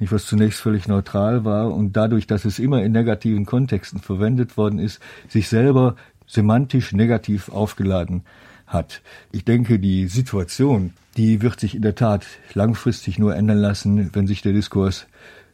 nicht 0.00 0.12
was 0.12 0.24
zunächst 0.24 0.60
völlig 0.60 0.88
neutral 0.88 1.44
war 1.44 1.74
und 1.74 1.96
dadurch, 1.96 2.26
dass 2.26 2.44
es 2.44 2.58
immer 2.58 2.82
in 2.82 2.92
negativen 2.92 3.44
Kontexten 3.44 4.00
verwendet 4.00 4.56
worden 4.56 4.78
ist, 4.78 5.00
sich 5.28 5.48
selber 5.48 5.96
semantisch 6.26 6.92
negativ 6.92 7.50
aufgeladen 7.50 8.22
hat. 8.66 9.02
Ich 9.32 9.44
denke, 9.44 9.78
die 9.78 10.06
Situation, 10.06 10.94
die 11.16 11.42
wird 11.42 11.60
sich 11.60 11.74
in 11.74 11.82
der 11.82 11.94
Tat 11.94 12.24
langfristig 12.54 13.18
nur 13.18 13.36
ändern 13.36 13.58
lassen, 13.58 14.10
wenn 14.14 14.26
sich 14.26 14.40
der 14.40 14.52
Diskurs 14.52 15.06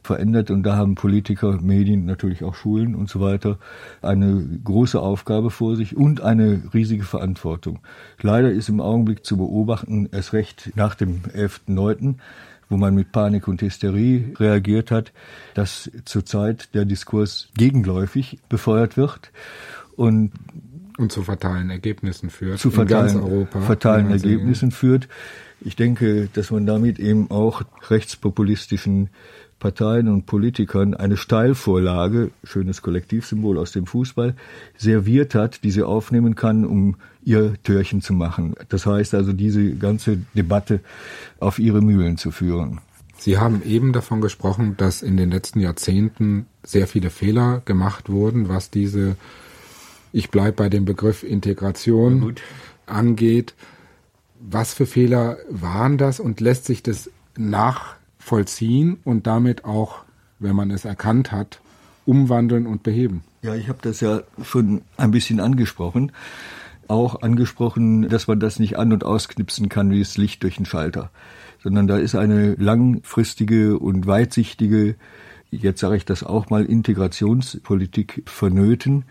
verändert 0.09 0.49
und 0.49 0.63
da 0.63 0.75
haben 0.75 0.95
Politiker, 0.95 1.59
Medien, 1.61 2.05
natürlich 2.05 2.43
auch 2.43 2.55
Schulen 2.55 2.95
und 2.95 3.11
so 3.11 3.19
weiter 3.21 3.59
eine 4.01 4.43
große 4.63 4.99
Aufgabe 4.99 5.51
vor 5.51 5.75
sich 5.75 5.95
und 5.95 6.21
eine 6.21 6.63
riesige 6.73 7.03
Verantwortung. 7.03 7.77
Leider 8.19 8.49
ist 8.51 8.69
im 8.69 8.81
Augenblick 8.81 9.23
zu 9.23 9.37
beobachten, 9.37 10.09
erst 10.11 10.33
recht 10.33 10.71
nach 10.73 10.95
dem 10.95 11.21
11.9., 11.35 12.15
wo 12.69 12.77
man 12.77 12.95
mit 12.95 13.11
Panik 13.11 13.47
und 13.47 13.61
Hysterie 13.61 14.33
reagiert 14.39 14.89
hat, 14.89 15.13
dass 15.53 15.91
zurzeit 16.05 16.73
der 16.73 16.85
Diskurs 16.85 17.49
gegenläufig 17.55 18.39
befeuert 18.49 18.97
wird 18.97 19.31
und 19.95 20.31
Und 20.97 21.11
zu 21.11 21.21
fatalen 21.21 21.69
Ergebnissen 21.69 22.31
führt. 22.31 22.57
Zu 22.57 22.71
fatalen, 22.71 23.47
fatalen 23.47 24.09
Ergebnissen 24.09 24.71
führt. 24.71 25.07
Ich 25.61 25.75
denke, 25.75 26.29
dass 26.33 26.51
man 26.51 26.65
damit 26.65 26.99
eben 26.99 27.29
auch 27.31 27.63
rechtspopulistischen 27.89 29.09
Parteien 29.59 30.07
und 30.07 30.25
Politikern 30.25 30.93
eine 30.93 31.17
Steilvorlage, 31.17 32.31
schönes 32.43 32.81
Kollektivsymbol 32.81 33.57
aus 33.57 33.71
dem 33.71 33.85
Fußball, 33.85 34.35
serviert 34.77 35.35
hat, 35.35 35.63
die 35.63 35.71
sie 35.71 35.83
aufnehmen 35.83 36.35
kann, 36.35 36.65
um 36.65 36.95
ihr 37.23 37.55
Türchen 37.63 38.01
zu 38.01 38.13
machen. 38.13 38.55
Das 38.69 38.85
heißt 38.85 39.13
also, 39.13 39.33
diese 39.33 39.75
ganze 39.75 40.19
Debatte 40.33 40.79
auf 41.39 41.59
ihre 41.59 41.81
Mühlen 41.81 42.17
zu 42.17 42.31
führen. 42.31 42.79
Sie 43.17 43.37
haben 43.37 43.61
eben 43.63 43.91
davon 43.91 44.21
gesprochen, 44.21 44.75
dass 44.77 45.01
in 45.01 45.17
den 45.17 45.29
letzten 45.29 45.59
Jahrzehnten 45.59 46.45
sehr 46.63 46.87
viele 46.87 47.09
Fehler 47.09 47.61
gemacht 47.65 48.09
wurden, 48.09 48.47
was 48.47 48.69
diese, 48.69 49.17
ich 50.13 50.29
bleibe 50.29 50.53
bei 50.53 50.69
dem 50.69 50.85
Begriff 50.85 51.23
Integration 51.23 52.35
angeht. 52.85 53.55
Was 54.39 54.73
für 54.73 54.85
Fehler 54.85 55.37
waren 55.49 55.97
das 55.97 56.21
und 56.21 56.39
lässt 56.39 56.63
sich 56.63 56.81
das 56.81 57.11
nachvollziehen 58.29 58.97
und 59.03 59.25
damit 59.27 59.65
auch, 59.65 60.03
wenn 60.39 60.55
man 60.55 60.71
es 60.71 60.85
erkannt 60.85 61.31
hat, 61.31 61.59
umwandeln 62.05 62.67
und 62.67 62.83
beheben? 62.83 63.23
Ja, 63.41 63.55
ich 63.55 63.69
habe 63.69 63.79
das 63.81 64.01
ja 64.01 64.21
schon 64.43 64.81
ein 64.97 65.11
bisschen 65.11 65.39
angesprochen. 65.39 66.11
Auch 66.87 67.21
angesprochen, 67.21 68.07
dass 68.09 68.27
man 68.27 68.39
das 68.39 68.59
nicht 68.59 68.77
an- 68.77 68.93
und 68.93 69.03
ausknipsen 69.03 69.69
kann 69.69 69.91
wie 69.91 69.99
das 69.99 70.17
Licht 70.17 70.43
durch 70.43 70.57
den 70.57 70.65
Schalter 70.65 71.11
sondern 71.61 71.87
da 71.87 71.97
ist 71.97 72.15
eine 72.15 72.55
langfristige 72.55 73.77
und 73.79 74.07
weitsichtige, 74.07 74.95
jetzt 75.51 75.81
sage 75.81 75.97
ich 75.97 76.05
das 76.05 76.23
auch 76.23 76.49
mal, 76.49 76.63
Integrationspolitik 76.63 78.23
vonnöten. 78.27 79.03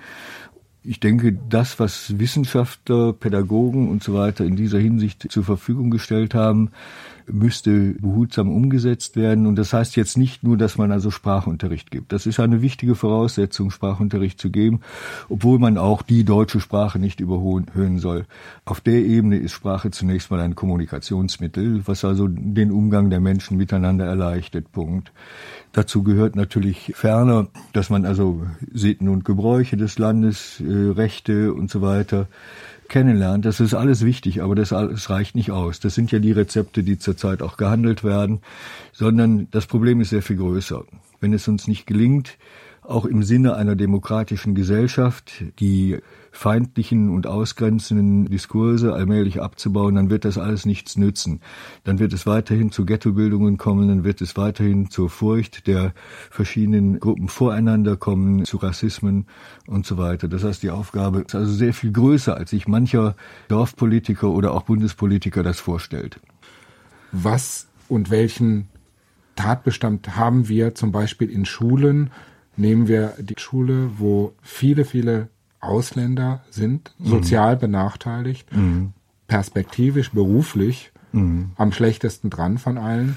Ich 0.83 0.99
denke, 0.99 1.39
das, 1.51 1.79
was 1.79 2.19
Wissenschaftler, 2.19 3.13
Pädagogen 3.13 3.91
und 3.91 4.03
so 4.03 4.15
weiter 4.15 4.47
in 4.47 4.57
dieser 4.57 4.79
Hinsicht 4.79 5.31
zur 5.31 5.45
Verfügung 5.45 5.91
gestellt 5.91 6.35
haben, 6.35 6.71
müsste 7.31 7.95
behutsam 7.95 8.51
umgesetzt 8.51 9.17
werden. 9.17 9.47
Und 9.47 9.57
das 9.57 9.73
heißt 9.73 9.97
jetzt 9.97 10.17
nicht 10.17 10.43
nur, 10.43 10.57
dass 10.57 10.79
man 10.79 10.93
also 10.93 11.11
Sprachunterricht 11.11 11.91
gibt. 11.91 12.13
Das 12.13 12.27
ist 12.27 12.41
eine 12.41 12.63
wichtige 12.63 12.95
Voraussetzung, 12.95 13.71
Sprachunterricht 13.71 14.41
zu 14.41 14.51
geben, 14.51 14.81
obwohl 15.29 15.59
man 15.59 15.79
auch 15.79 16.03
die 16.03 16.25
deutsche 16.25 16.61
Sprache 16.61 16.99
nicht 16.99 17.21
überhöhen 17.21 17.99
soll. 17.99 18.27
Auf 18.65 18.81
der 18.81 19.05
Ebene 19.05 19.37
ist 19.37 19.53
Sprache 19.53 19.91
zunächst 19.91 20.31
mal 20.31 20.41
ein 20.41 20.55
Kommunikationsmittel, 20.55 21.87
was 21.87 22.05
also 22.05 22.27
den 22.29 22.71
Umgang 22.71 23.11
der 23.11 23.21
Menschen 23.21 23.57
miteinander 23.57 24.07
erleichtert. 24.07 24.73
Punkt. 24.73 25.13
Dazu 25.73 26.03
gehört 26.03 26.35
natürlich 26.35 26.93
ferner, 26.95 27.49
dass 27.73 27.91
man 27.91 28.05
also 28.05 28.43
Sitten 28.73 29.09
und 29.09 29.25
Gebräuche 29.25 29.77
des 29.77 29.99
Landes, 29.99 30.61
äh, 30.61 30.91
Rechte 30.91 31.53
und 31.53 31.71
so 31.71 31.83
weiter 31.83 32.27
kennenlernt. 32.89 33.45
Das 33.45 33.61
ist 33.61 33.75
alles 33.75 34.05
wichtig, 34.05 34.43
aber 34.43 34.55
das, 34.55 34.71
das 34.71 35.11
reicht 35.11 35.35
nicht 35.35 35.51
aus. 35.51 35.81
Das 35.81 35.95
sind 35.95 36.11
ja 36.13 36.19
die 36.19 36.33
Rezepte, 36.33 36.83
die 36.83 36.99
zurzeit 36.99 37.43
auch 37.43 37.57
gehandelt 37.57 38.05
werden, 38.05 38.41
sondern 38.93 39.49
das 39.51 39.67
Problem 39.67 40.01
ist 40.01 40.11
sehr 40.11 40.23
viel 40.23 40.37
größer. 40.37 40.85
Wenn 41.21 41.33
es 41.33 41.49
uns 41.49 41.69
nicht 41.69 41.87
gelingt, 41.87 42.39
auch 42.89 43.05
im 43.05 43.23
Sinne 43.23 43.55
einer 43.55 43.77
demokratischen 43.77 44.55
Gesellschaft 44.55 45.45
die 45.61 45.99
feindlichen 46.33 47.11
und 47.11 47.27
ausgrenzenden 47.27 48.27
Diskurse 48.27 48.95
allmählich 48.95 49.43
abzubauen, 49.43 49.97
dann 49.97 50.09
wird 50.09 50.25
das 50.25 50.39
alles 50.39 50.65
nichts 50.65 50.97
nützen. 50.97 51.41
Dann 51.85 51.99
wird 51.99 52.13
es 52.15 52.27
weiterhin 52.27 52.71
zu 52.71 52.87
Ghettobildungen 52.87 53.59
kommen, 53.59 53.89
dann 53.89 54.05
wird 54.05 54.23
es 54.23 54.37
weiterhin 54.37 54.91
zur 54.91 55.11
Furcht 55.11 55.67
der 55.67 55.93
verschiedenen 56.31 56.99
Gruppen 56.99 57.29
voreinander 57.29 57.97
kommen, 57.97 58.47
zu 58.47 58.57
Rassismen 58.57 59.27
und 59.67 59.85
so 59.85 59.99
weiter. 59.99 60.29
Das 60.29 60.43
heißt, 60.43 60.63
die 60.63 60.71
Aufgabe 60.71 61.21
ist 61.21 61.35
also 61.35 61.53
sehr 61.53 61.75
viel 61.75 61.93
größer, 61.93 62.37
als 62.37 62.51
sich 62.51 62.69
mancher 62.69 63.17
Dorfpolitiker 63.49 64.31
oder 64.31 64.55
auch 64.55 64.63
Bundespolitiker 64.63 65.43
das 65.43 65.61
vorstellt. 65.61 66.21
Was 67.13 67.69
und 67.89 68.11
welchen 68.11 68.69
Tatbestand 69.37 70.17
haben 70.17 70.49
wir 70.49 70.75
zum 70.75 70.91
Beispiel 70.91 71.31
in 71.31 71.45
Schulen, 71.45 72.11
Nehmen 72.59 72.89
wir 72.89 73.15
die 73.19 73.37
Schule, 73.39 73.91
wo 73.99 74.33
viele, 74.43 74.85
viele 74.85 75.29
Ausländer 75.61 76.43
sind, 76.51 76.93
mhm. 76.99 77.07
sozial 77.07 77.57
benachteiligt, 77.57 78.55
mhm. 78.55 78.93
perspektivisch, 79.29 80.11
beruflich 80.11 80.93
mhm. 81.13 81.53
am 81.57 81.73
schlechtesten 81.73 82.31
dran 82.31 82.59
von 82.59 82.79
allen. 82.79 83.17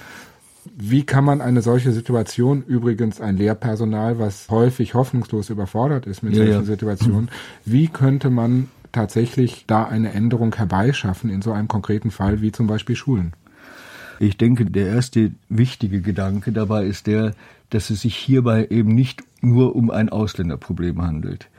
Wie 0.78 1.04
kann 1.04 1.24
man 1.24 1.42
eine 1.42 1.64
solche 1.64 1.92
Situation, 1.92 2.64
übrigens 2.64 3.20
ein 3.20 3.36
Lehrpersonal, 3.36 4.20
was 4.20 4.48
häufig 4.50 4.94
hoffnungslos 4.94 5.50
überfordert 5.50 6.06
ist 6.06 6.22
mit 6.22 6.34
ja, 6.34 6.40
solchen 6.40 6.54
ja. 6.54 6.64
Situationen, 6.64 7.30
wie 7.66 7.88
könnte 7.88 8.30
man 8.30 8.70
tatsächlich 8.92 9.66
da 9.66 9.86
eine 9.86 10.14
Änderung 10.14 10.54
herbeischaffen 10.54 11.32
in 11.32 11.42
so 11.42 11.52
einem 11.52 11.68
konkreten 11.68 12.12
Fall 12.12 12.42
wie 12.42 12.52
zum 12.52 12.68
Beispiel 12.68 12.96
Schulen? 12.96 13.34
Ich 14.22 14.38
denke, 14.38 14.66
der 14.66 14.86
erste 14.86 15.32
wichtige 15.50 16.00
Gedanke 16.02 16.52
dabei 16.52 16.86
ist 16.86 17.08
der, 17.08 17.34
dass 17.72 17.90
es 17.90 18.02
sich 18.02 18.16
hierbei 18.16 18.68
eben 18.70 18.94
nicht 18.94 19.24
nur 19.42 19.76
um 19.76 19.90
ein 19.90 20.10
Ausländerproblem 20.10 21.02
handelt. 21.02 21.50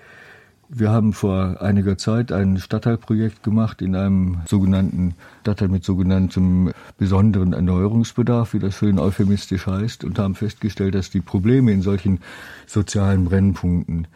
Wir 0.68 0.90
haben 0.90 1.12
vor 1.12 1.60
einiger 1.60 1.98
Zeit 1.98 2.30
ein 2.30 2.58
Stadtteilprojekt 2.58 3.42
gemacht 3.42 3.82
in 3.82 3.96
einem 3.96 4.42
sogenannten 4.46 5.16
Stadtteil 5.40 5.70
mit 5.70 5.82
sogenanntem 5.82 6.70
besonderen 6.98 7.52
Erneuerungsbedarf, 7.52 8.54
wie 8.54 8.60
das 8.60 8.76
schön 8.76 9.00
euphemistisch 9.00 9.66
heißt, 9.66 10.04
und 10.04 10.20
haben 10.20 10.36
festgestellt, 10.36 10.94
dass 10.94 11.10
die 11.10 11.20
Probleme 11.20 11.72
in 11.72 11.82
solchen 11.82 12.20
sozialen 12.68 13.24
Brennpunkten 13.24 14.06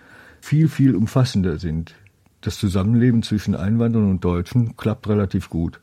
viel, 0.40 0.68
viel 0.68 0.94
umfassender 0.94 1.58
sind. 1.58 1.96
Das 2.42 2.58
Zusammenleben 2.58 3.24
zwischen 3.24 3.56
Einwanderern 3.56 4.08
und 4.08 4.24
Deutschen 4.24 4.76
klappt 4.76 5.08
relativ 5.08 5.50
gut. 5.50 5.80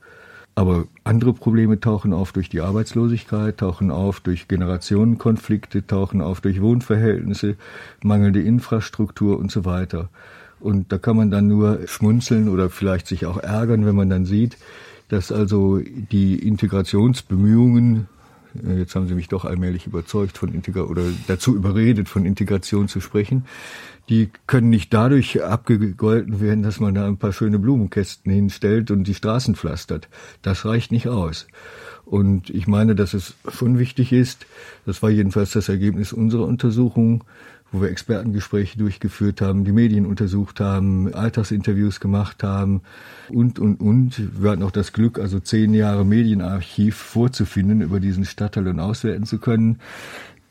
Aber 0.55 0.85
andere 1.03 1.33
Probleme 1.33 1.79
tauchen 1.79 2.13
auf 2.13 2.31
durch 2.31 2.47
die 2.47 2.61
Arbeitslosigkeit, 2.61 3.57
tauchen 3.57 3.89
auf 3.89 4.19
durch 4.19 4.47
Generationenkonflikte, 4.47 5.87
tauchen 5.87 6.21
auf 6.21 6.41
durch 6.41 6.61
Wohnverhältnisse, 6.61 7.55
mangelnde 8.03 8.41
Infrastruktur 8.41 9.39
und 9.39 9.51
so 9.51 9.65
weiter. 9.65 10.09
Und 10.59 10.91
da 10.91 10.97
kann 10.99 11.17
man 11.17 11.31
dann 11.31 11.47
nur 11.47 11.87
schmunzeln 11.87 12.49
oder 12.49 12.69
vielleicht 12.69 13.07
sich 13.07 13.25
auch 13.25 13.37
ärgern, 13.37 13.85
wenn 13.85 13.95
man 13.95 14.09
dann 14.09 14.25
sieht, 14.25 14.57
dass 15.09 15.31
also 15.31 15.79
die 15.79 16.35
Integrationsbemühungen 16.35 18.07
äh, 18.65 18.77
jetzt 18.79 18.95
haben 18.95 19.07
Sie 19.07 19.15
mich 19.15 19.27
doch 19.27 19.45
allmählich 19.45 19.87
überzeugt 19.87 20.37
von 20.37 20.53
Integration 20.53 20.91
oder 20.91 21.03
dazu 21.27 21.55
überredet, 21.55 22.09
von 22.09 22.25
Integration 22.25 22.87
zu 22.87 22.99
sprechen. 22.99 23.45
Die 24.09 24.29
können 24.47 24.69
nicht 24.69 24.93
dadurch 24.93 25.43
abgegolten 25.43 26.41
werden, 26.41 26.63
dass 26.63 26.79
man 26.79 26.93
da 26.93 27.07
ein 27.07 27.17
paar 27.17 27.31
schöne 27.31 27.57
Blumenkästen 27.57 28.31
hinstellt 28.31 28.91
und 28.91 29.05
die 29.05 29.13
Straßen 29.13 29.55
pflastert. 29.55 30.09
Das 30.41 30.65
reicht 30.65 30.91
nicht 30.91 31.07
aus. 31.07 31.47
Und 32.05 32.49
ich 32.49 32.67
meine, 32.67 32.95
dass 32.95 33.13
es 33.13 33.35
schon 33.47 33.79
wichtig 33.79 34.11
ist, 34.11 34.45
das 34.85 35.01
war 35.01 35.09
jedenfalls 35.09 35.51
das 35.51 35.69
Ergebnis 35.69 36.11
unserer 36.11 36.45
Untersuchung, 36.45 37.23
wo 37.71 37.81
wir 37.81 37.89
Expertengespräche 37.89 38.77
durchgeführt 38.77 39.41
haben, 39.41 39.65
die 39.65 39.71
Medien 39.71 40.05
untersucht 40.05 40.59
haben, 40.59 41.11
Alltagsinterviews 41.13 41.99
gemacht 41.99 42.43
haben 42.43 42.81
und, 43.29 43.57
und, 43.57 43.81
und. 43.81 44.21
Wir 44.41 44.51
hatten 44.51 44.63
auch 44.63 44.71
das 44.71 44.93
Glück, 44.93 45.17
also 45.17 45.39
zehn 45.39 45.73
Jahre 45.73 46.05
Medienarchiv 46.05 46.95
vorzufinden, 46.95 47.81
über 47.81 47.99
diesen 47.99 48.25
Stadtteil 48.25 48.67
und 48.67 48.79
auswerten 48.79 49.25
zu 49.25 49.39
können, 49.39 49.79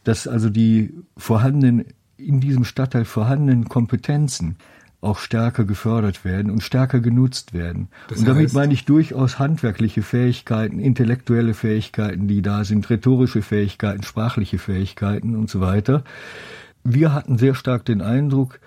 dass 0.02 0.26
also 0.26 0.50
die 0.50 0.92
vorhandenen, 1.16 1.84
in 2.26 2.40
diesem 2.40 2.64
Stadtteil 2.64 3.04
vorhandenen 3.04 3.68
Kompetenzen 3.68 4.56
auch 5.00 5.18
stärker 5.18 5.64
gefördert 5.64 6.24
werden 6.24 6.50
und 6.50 6.62
stärker 6.62 7.00
genutzt 7.00 7.52
werden. 7.52 7.88
Das 8.08 8.20
und 8.20 8.28
damit 8.28 8.52
meine 8.52 8.72
ich 8.72 8.84
durchaus 8.84 9.40
handwerkliche 9.40 10.02
Fähigkeiten, 10.02 10.78
intellektuelle 10.78 11.54
Fähigkeiten, 11.54 12.28
die 12.28 12.40
da 12.40 12.62
sind, 12.62 12.88
rhetorische 12.88 13.42
Fähigkeiten, 13.42 14.04
sprachliche 14.04 14.58
Fähigkeiten 14.58 15.34
und 15.34 15.50
so 15.50 15.60
weiter 15.60 16.04
wir 16.84 17.12
hatten 17.12 17.38
sehr 17.38 17.54
stark 17.54 17.84
den 17.84 18.00
Eindruck, 18.00 18.60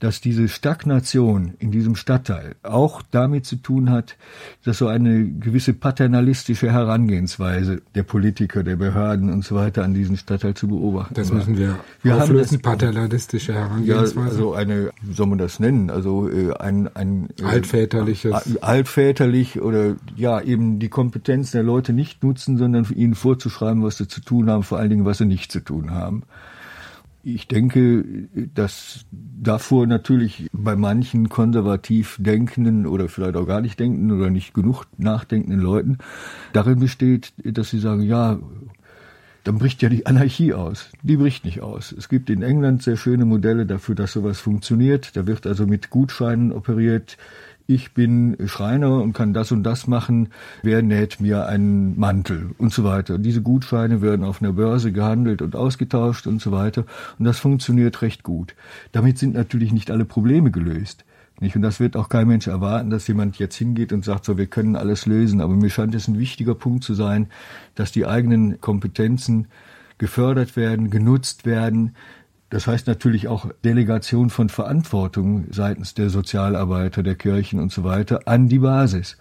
dass 0.00 0.20
diese 0.20 0.46
Stagnation 0.48 1.54
in 1.58 1.72
diesem 1.72 1.96
Stadtteil 1.96 2.54
auch 2.62 3.02
damit 3.10 3.46
zu 3.46 3.56
tun 3.56 3.90
hat, 3.90 4.16
dass 4.64 4.78
so 4.78 4.86
eine 4.86 5.24
gewisse 5.28 5.72
paternalistische 5.72 6.70
Herangehensweise 6.70 7.82
der 7.96 8.04
Politiker, 8.04 8.62
der 8.62 8.76
Behörden 8.76 9.32
und 9.32 9.44
so 9.44 9.56
weiter 9.56 9.82
an 9.82 9.94
diesen 9.94 10.16
Stadtteil 10.16 10.54
zu 10.54 10.68
beobachten. 10.68 11.14
Das 11.14 11.32
müssen 11.32 11.58
wir, 11.58 11.80
wir 12.02 12.16
auflösen, 12.16 12.58
haben 12.58 12.62
das, 12.62 12.62
paternalistische 12.62 13.54
Herangehensweise. 13.54 14.20
Ja, 14.20 14.24
also 14.24 14.54
eine, 14.54 14.90
wie 15.02 15.14
soll 15.14 15.26
man 15.26 15.38
das 15.38 15.58
nennen? 15.58 15.90
Also 15.90 16.28
äh, 16.28 16.52
ein, 16.54 16.94
ein 16.94 17.30
äh, 17.40 17.44
altväterliches, 17.44 18.54
äh, 18.54 18.60
altväterlich 18.60 19.60
oder 19.60 19.96
ja 20.14 20.40
eben 20.40 20.78
die 20.78 20.88
Kompetenz 20.88 21.50
der 21.50 21.64
Leute 21.64 21.92
nicht 21.92 22.22
nutzen, 22.22 22.56
sondern 22.56 22.86
ihnen 22.94 23.16
vorzuschreiben, 23.16 23.82
was 23.82 23.96
sie 23.96 24.06
zu 24.06 24.20
tun 24.20 24.48
haben, 24.48 24.62
vor 24.62 24.78
allen 24.78 24.90
Dingen 24.90 25.04
was 25.04 25.18
sie 25.18 25.26
nicht 25.26 25.50
zu 25.50 25.58
tun 25.58 25.90
haben. 25.90 26.22
Ich 27.34 27.46
denke, 27.46 28.04
dass 28.54 29.04
davor 29.12 29.86
natürlich 29.86 30.48
bei 30.50 30.76
manchen 30.76 31.28
konservativ 31.28 32.16
denkenden 32.18 32.86
oder 32.86 33.10
vielleicht 33.10 33.36
auch 33.36 33.46
gar 33.46 33.60
nicht 33.60 33.78
denkenden 33.78 34.18
oder 34.18 34.30
nicht 34.30 34.54
genug 34.54 34.86
nachdenkenden 34.96 35.60
Leuten 35.60 35.98
darin 36.54 36.80
besteht, 36.80 37.34
dass 37.44 37.68
sie 37.68 37.80
sagen, 37.80 38.00
ja, 38.00 38.38
dann 39.44 39.58
bricht 39.58 39.82
ja 39.82 39.90
die 39.90 40.06
Anarchie 40.06 40.54
aus. 40.54 40.90
Die 41.02 41.18
bricht 41.18 41.44
nicht 41.44 41.60
aus. 41.60 41.92
Es 41.92 42.08
gibt 42.08 42.30
in 42.30 42.40
England 42.40 42.82
sehr 42.82 42.96
schöne 42.96 43.26
Modelle 43.26 43.66
dafür, 43.66 43.94
dass 43.94 44.12
sowas 44.12 44.40
funktioniert. 44.40 45.14
Da 45.14 45.26
wird 45.26 45.46
also 45.46 45.66
mit 45.66 45.90
Gutscheinen 45.90 46.50
operiert. 46.50 47.18
Ich 47.70 47.92
bin 47.92 48.34
Schreiner 48.46 49.02
und 49.02 49.12
kann 49.12 49.34
das 49.34 49.52
und 49.52 49.62
das 49.62 49.86
machen. 49.86 50.30
Wer 50.62 50.80
näht 50.80 51.20
mir 51.20 51.48
einen 51.48 52.00
Mantel 52.00 52.52
und 52.56 52.72
so 52.72 52.82
weiter. 52.82 53.18
Diese 53.18 53.42
Gutscheine 53.42 54.00
werden 54.00 54.24
auf 54.24 54.40
einer 54.40 54.54
Börse 54.54 54.90
gehandelt 54.90 55.42
und 55.42 55.54
ausgetauscht 55.54 56.26
und 56.26 56.40
so 56.40 56.50
weiter. 56.50 56.86
Und 57.18 57.26
das 57.26 57.38
funktioniert 57.38 58.00
recht 58.00 58.22
gut. 58.22 58.54
Damit 58.92 59.18
sind 59.18 59.34
natürlich 59.34 59.70
nicht 59.70 59.90
alle 59.90 60.06
Probleme 60.06 60.50
gelöst. 60.50 61.04
Nicht? 61.40 61.56
Und 61.56 61.60
das 61.60 61.78
wird 61.78 61.94
auch 61.94 62.08
kein 62.08 62.26
Mensch 62.26 62.46
erwarten, 62.46 62.88
dass 62.88 63.06
jemand 63.06 63.38
jetzt 63.38 63.56
hingeht 63.56 63.92
und 63.92 64.02
sagt, 64.02 64.24
so, 64.24 64.38
wir 64.38 64.46
können 64.46 64.74
alles 64.74 65.04
lösen. 65.04 65.42
Aber 65.42 65.54
mir 65.54 65.68
scheint 65.68 65.94
es 65.94 66.08
ein 66.08 66.18
wichtiger 66.18 66.54
Punkt 66.54 66.84
zu 66.84 66.94
sein, 66.94 67.26
dass 67.74 67.92
die 67.92 68.06
eigenen 68.06 68.62
Kompetenzen 68.62 69.46
gefördert 69.98 70.56
werden, 70.56 70.88
genutzt 70.88 71.44
werden. 71.44 71.94
Das 72.50 72.66
heißt 72.66 72.86
natürlich 72.86 73.28
auch 73.28 73.46
Delegation 73.64 74.30
von 74.30 74.48
Verantwortung 74.48 75.46
seitens 75.50 75.94
der 75.94 76.08
Sozialarbeiter, 76.08 77.02
der 77.02 77.14
Kirchen 77.14 77.60
und 77.60 77.72
so 77.72 77.84
weiter 77.84 78.22
an 78.26 78.48
die 78.48 78.60
Basis. 78.60 79.18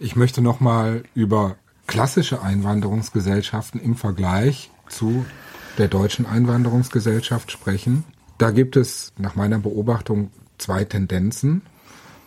Ich 0.00 0.16
möchte 0.16 0.40
nochmal 0.40 1.04
über 1.14 1.56
klassische 1.86 2.42
Einwanderungsgesellschaften 2.42 3.80
im 3.80 3.94
Vergleich 3.94 4.70
zu 4.88 5.24
der 5.78 5.88
deutschen 5.88 6.26
Einwanderungsgesellschaft 6.26 7.52
sprechen. 7.52 8.04
Da 8.38 8.50
gibt 8.50 8.76
es 8.76 9.12
nach 9.18 9.36
meiner 9.36 9.58
Beobachtung 9.58 10.30
zwei 10.58 10.84
Tendenzen. 10.84 11.62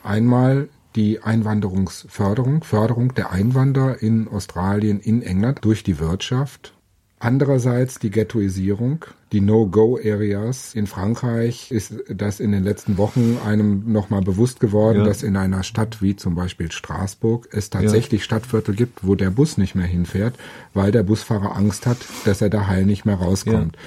Einmal 0.04 0.70
die 0.96 1.22
Einwanderungsförderung, 1.22 2.64
Förderung 2.64 3.14
der 3.14 3.32
Einwanderer 3.32 4.02
in 4.02 4.28
Australien, 4.28 5.00
in 5.00 5.22
England 5.22 5.60
durch 5.62 5.84
die 5.84 6.00
Wirtschaft. 6.00 6.74
Andererseits 7.20 8.00
die 8.00 8.10
Ghettoisierung, 8.10 9.06
die 9.32 9.42
No-Go-Areas. 9.42 10.76
In 10.76 10.88
Frankreich 10.88 11.72
ist 11.72 11.94
das 12.10 12.40
in 12.40 12.52
den 12.52 12.64
letzten 12.64 12.98
Wochen 12.98 13.38
einem 13.46 13.92
nochmal 13.92 14.22
bewusst 14.22 14.60
geworden, 14.60 15.00
ja. 15.00 15.06
dass 15.06 15.24
in 15.24 15.38
einer 15.38 15.64
Stadt 15.64 16.02
wie 16.02 16.16
zum 16.16 16.36
Beispiel 16.36 16.72
Straßburg 16.72 17.48
es 17.52 17.70
tatsächlich 17.70 18.22
ja. 18.22 18.26
Stadtviertel 18.26 18.76
gibt, 18.76 19.06
wo 19.08 19.16
der 19.16 19.30
Bus 19.30 19.58
nicht 19.58 19.76
mehr 19.76 19.86
hinfährt, 19.86 20.36
weil 20.74 20.92
der 20.92 21.04
Busfahrer 21.04 21.56
Angst 21.56 21.86
hat, 21.86 21.98
dass 22.26 22.42
er 22.42 22.50
da 22.50 22.68
heil 22.68 22.86
nicht 22.86 23.06
mehr 23.06 23.16
rauskommt. 23.16 23.76
Ja. 23.76 23.82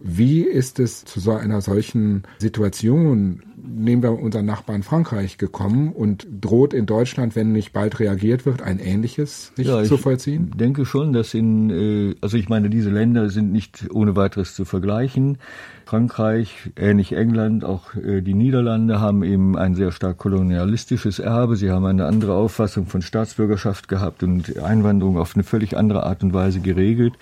Wie 0.00 0.42
ist 0.42 0.80
es 0.80 1.04
zu 1.04 1.20
so 1.20 1.32
einer 1.32 1.60
solchen 1.60 2.24
Situation, 2.38 3.42
nehmen 3.56 4.02
wir 4.02 4.12
unseren 4.12 4.44
Nachbarn 4.44 4.82
Frankreich 4.82 5.38
gekommen 5.38 5.92
und 5.92 6.26
droht 6.40 6.74
in 6.74 6.84
Deutschland, 6.84 7.36
wenn 7.36 7.52
nicht 7.52 7.72
bald 7.72 8.00
reagiert 8.00 8.44
wird, 8.44 8.60
ein 8.60 8.80
ähnliches 8.80 9.52
nicht 9.56 9.68
ja, 9.68 9.84
zu 9.84 9.96
vollziehen? 9.96 10.48
Ich 10.50 10.56
denke 10.58 10.84
schon, 10.84 11.12
dass 11.12 11.32
in, 11.32 11.70
äh, 11.70 12.16
also 12.20 12.36
ich 12.36 12.48
meine, 12.48 12.70
diese 12.70 12.90
Länder 12.90 13.30
sind 13.30 13.52
nicht 13.52 13.86
ohne 13.92 14.16
weiteres 14.16 14.54
zu 14.54 14.64
vergleichen. 14.64 15.38
Frankreich, 15.86 16.72
ähnlich 16.76 17.12
England, 17.12 17.64
auch 17.64 17.94
äh, 17.94 18.20
die 18.22 18.34
Niederlande 18.34 19.00
haben 19.00 19.22
eben 19.22 19.56
ein 19.56 19.74
sehr 19.74 19.92
stark 19.92 20.18
kolonialistisches 20.18 21.18
Erbe. 21.18 21.56
Sie 21.56 21.70
haben 21.70 21.84
eine 21.84 22.06
andere 22.06 22.34
Auffassung 22.34 22.86
von 22.86 23.02
Staatsbürgerschaft 23.02 23.88
gehabt 23.88 24.22
und 24.22 24.58
Einwanderung 24.58 25.18
auf 25.18 25.34
eine 25.34 25.44
völlig 25.44 25.76
andere 25.76 26.04
Art 26.04 26.22
und 26.22 26.32
Weise 26.32 26.60
geregelt, 26.60 27.14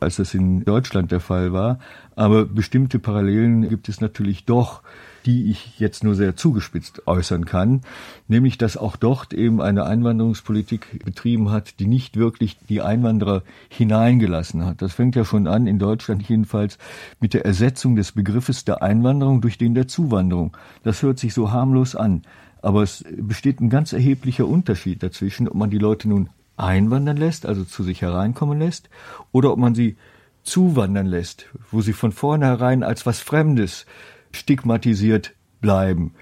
als 0.00 0.16
das 0.16 0.34
in 0.34 0.64
Deutschland 0.64 1.10
der 1.12 1.20
Fall 1.20 1.52
war. 1.52 1.78
Aber 2.16 2.44
bestimmte 2.44 2.98
Parallelen 2.98 3.68
gibt 3.68 3.88
es 3.88 4.00
natürlich 4.00 4.44
doch 4.44 4.82
die 5.26 5.50
ich 5.50 5.78
jetzt 5.78 6.04
nur 6.04 6.14
sehr 6.14 6.36
zugespitzt 6.36 7.06
äußern 7.06 7.44
kann, 7.44 7.80
nämlich 8.28 8.58
dass 8.58 8.76
auch 8.76 8.96
dort 8.96 9.32
eben 9.32 9.60
eine 9.60 9.84
Einwanderungspolitik 9.84 11.04
betrieben 11.04 11.50
hat, 11.50 11.80
die 11.80 11.86
nicht 11.86 12.16
wirklich 12.16 12.58
die 12.68 12.82
Einwanderer 12.82 13.42
hineingelassen 13.68 14.64
hat. 14.64 14.82
Das 14.82 14.94
fängt 14.94 15.16
ja 15.16 15.24
schon 15.24 15.46
an, 15.46 15.66
in 15.66 15.78
Deutschland 15.78 16.28
jedenfalls, 16.28 16.78
mit 17.20 17.34
der 17.34 17.44
Ersetzung 17.44 17.96
des 17.96 18.12
Begriffes 18.12 18.64
der 18.64 18.82
Einwanderung 18.82 19.40
durch 19.40 19.58
den 19.58 19.74
der 19.74 19.88
Zuwanderung. 19.88 20.56
Das 20.82 21.02
hört 21.02 21.18
sich 21.18 21.34
so 21.34 21.50
harmlos 21.50 21.96
an. 21.96 22.22
Aber 22.62 22.82
es 22.82 23.04
besteht 23.18 23.60
ein 23.60 23.68
ganz 23.68 23.92
erheblicher 23.92 24.46
Unterschied 24.46 25.02
dazwischen, 25.02 25.48
ob 25.48 25.54
man 25.54 25.70
die 25.70 25.78
Leute 25.78 26.08
nun 26.08 26.30
einwandern 26.56 27.16
lässt, 27.16 27.46
also 27.46 27.64
zu 27.64 27.82
sich 27.82 28.00
hereinkommen 28.00 28.58
lässt, 28.58 28.88
oder 29.32 29.52
ob 29.52 29.58
man 29.58 29.74
sie 29.74 29.96
zuwandern 30.44 31.06
lässt, 31.06 31.46
wo 31.70 31.80
sie 31.80 31.92
von 31.92 32.12
vornherein 32.12 32.82
als 32.82 33.06
was 33.06 33.20
Fremdes 33.20 33.86
stigmatisiert 34.34 35.34
bleiben. 35.60 36.12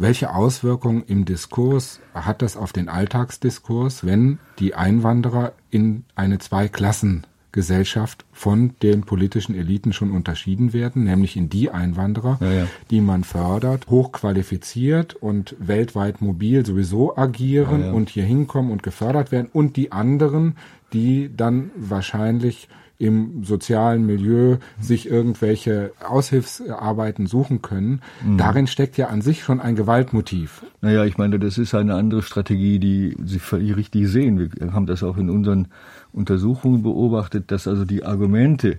Welche 0.00 0.32
Auswirkungen 0.32 1.02
im 1.08 1.24
Diskurs 1.24 1.98
hat 2.14 2.40
das 2.40 2.56
auf 2.56 2.72
den 2.72 2.88
Alltagsdiskurs, 2.88 4.06
wenn 4.06 4.38
die 4.60 4.76
Einwanderer 4.76 5.54
in 5.70 6.04
eine 6.14 6.38
Zweiklassengesellschaft 6.38 8.24
von 8.32 8.76
den 8.80 9.00
politischen 9.00 9.56
Eliten 9.56 9.92
schon 9.92 10.12
unterschieden 10.12 10.72
werden, 10.72 11.02
nämlich 11.02 11.36
in 11.36 11.48
die 11.48 11.70
Einwanderer, 11.70 12.38
ja, 12.40 12.52
ja. 12.52 12.66
die 12.92 13.00
man 13.00 13.24
fördert, 13.24 13.88
hochqualifiziert 13.90 15.14
und 15.14 15.56
weltweit 15.58 16.20
mobil 16.20 16.64
sowieso 16.64 17.16
agieren 17.16 17.82
ja, 17.82 17.90
und 17.90 18.08
hier 18.08 18.24
hinkommen 18.24 18.70
und 18.70 18.84
gefördert 18.84 19.32
werden, 19.32 19.48
und 19.52 19.76
die 19.76 19.90
anderen, 19.90 20.54
die 20.92 21.28
dann 21.36 21.72
wahrscheinlich 21.74 22.68
im 22.98 23.44
sozialen 23.44 24.06
Milieu 24.06 24.56
sich 24.80 25.08
irgendwelche 25.08 25.92
Aushilfsarbeiten 26.04 27.26
suchen 27.26 27.62
können. 27.62 28.00
Mhm. 28.24 28.38
Darin 28.38 28.66
steckt 28.66 28.96
ja 28.96 29.06
an 29.06 29.22
sich 29.22 29.44
schon 29.44 29.60
ein 29.60 29.76
Gewaltmotiv. 29.76 30.64
Naja, 30.80 31.04
ich 31.04 31.16
meine, 31.16 31.38
das 31.38 31.58
ist 31.58 31.74
eine 31.74 31.94
andere 31.94 32.22
Strategie, 32.22 32.80
die 32.80 33.16
Sie 33.24 33.38
völlig 33.38 33.76
richtig 33.76 34.08
sehen. 34.08 34.38
Wir 34.38 34.72
haben 34.72 34.86
das 34.86 35.04
auch 35.04 35.16
in 35.16 35.30
unseren 35.30 35.68
Untersuchungen 36.12 36.82
beobachtet, 36.82 37.52
dass 37.52 37.68
also 37.68 37.84
die 37.84 38.04
Argumente, 38.04 38.78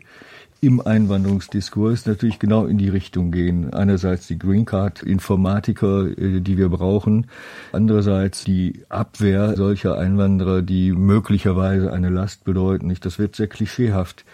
im 0.62 0.86
Einwanderungsdiskurs 0.86 2.06
natürlich 2.06 2.40
genau 2.40 2.66
in 2.66 2.78
die 2.78 2.90
Richtung 2.90 3.32
gehen. 3.32 3.74
Einerseits 3.74 4.28
die 4.28 4.38
Green 4.38 4.66
Card 4.66 5.04
Informatiker, 5.04 6.08
äh, 6.18 6.42
die 6.42 6.58
wir 6.58 6.70
brauchen. 6.70 7.28
Andererseits 7.72 8.44
die 8.44 8.84
Abwehr 8.90 9.56
solcher 9.56 9.98
Einwanderer, 9.98 10.62
die 10.62 10.92
möglicherweise 10.92 11.94
eine 11.94 12.10
Last 12.10 12.44
bedeuten. 12.44 12.94
Das 13.02 13.20
wird 13.20 13.36
sehr 13.36 13.48
klischeehaft 13.48 14.26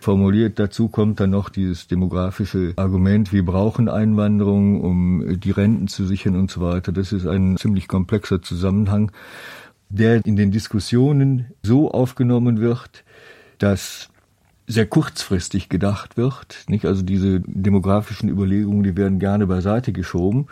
formuliert. 0.00 0.58
Dazu 0.58 0.88
kommt 0.88 1.20
dann 1.20 1.30
noch 1.30 1.48
dieses 1.48 1.86
demografische 1.88 2.74
Argument, 2.76 3.32
wir 3.32 3.44
brauchen 3.44 3.88
Einwanderung, 3.88 4.80
um 4.80 5.40
die 5.40 5.50
Renten 5.50 5.88
zu 5.88 6.04
sichern 6.04 6.36
und 6.36 6.50
so 6.50 6.60
weiter. 6.60 6.92
Das 6.92 7.12
ist 7.12 7.26
ein 7.26 7.56
ziemlich 7.56 7.88
komplexer 7.88 8.42
Zusammenhang, 8.42 9.12
der 9.88 10.24
in 10.24 10.36
den 10.36 10.50
Diskussionen 10.50 11.46
so 11.62 11.90
aufgenommen 11.90 12.60
wird, 12.60 13.04
dass 13.58 14.11
sehr 14.66 14.86
kurzfristig 14.86 15.68
gedacht 15.68 16.16
wird. 16.16 16.64
Nicht? 16.68 16.84
Also 16.84 17.02
diese 17.02 17.40
demografischen 17.40 18.28
Überlegungen, 18.28 18.82
die 18.82 18.96
werden 18.96 19.18
gerne 19.18 19.46
beiseite 19.46 19.92
geschoben. 19.92 20.46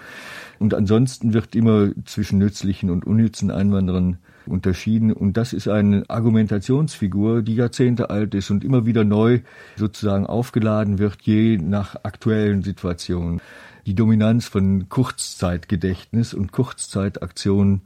Und 0.59 0.75
ansonsten 0.75 1.33
wird 1.33 1.55
immer 1.55 1.91
zwischen 2.05 2.39
nützlichen 2.39 2.91
und 2.91 3.07
unnützen 3.07 3.51
Einwanderern 3.51 4.19
unterschieden. 4.47 5.13
Und 5.13 5.37
das 5.37 5.53
ist 5.53 5.69
eine 5.69 6.05
Argumentationsfigur, 6.09 7.43
die 7.43 7.55
Jahrzehnte 7.55 8.11
alt 8.11 8.35
ist 8.35 8.51
und 8.51 8.65
immer 8.65 8.85
wieder 8.85 9.05
neu 9.05 9.41
sozusagen 9.77 10.27
aufgeladen 10.27 10.99
wird, 10.99 11.23
je 11.23 11.57
nach 11.57 11.97
aktuellen 12.03 12.63
Situationen. 12.63 13.41
Die 13.87 13.95
Dominanz 13.95 14.47
von 14.47 14.89
Kurzzeitgedächtnis 14.89 16.35
und 16.35 16.53
Kurzzeitaktionen 16.53 17.83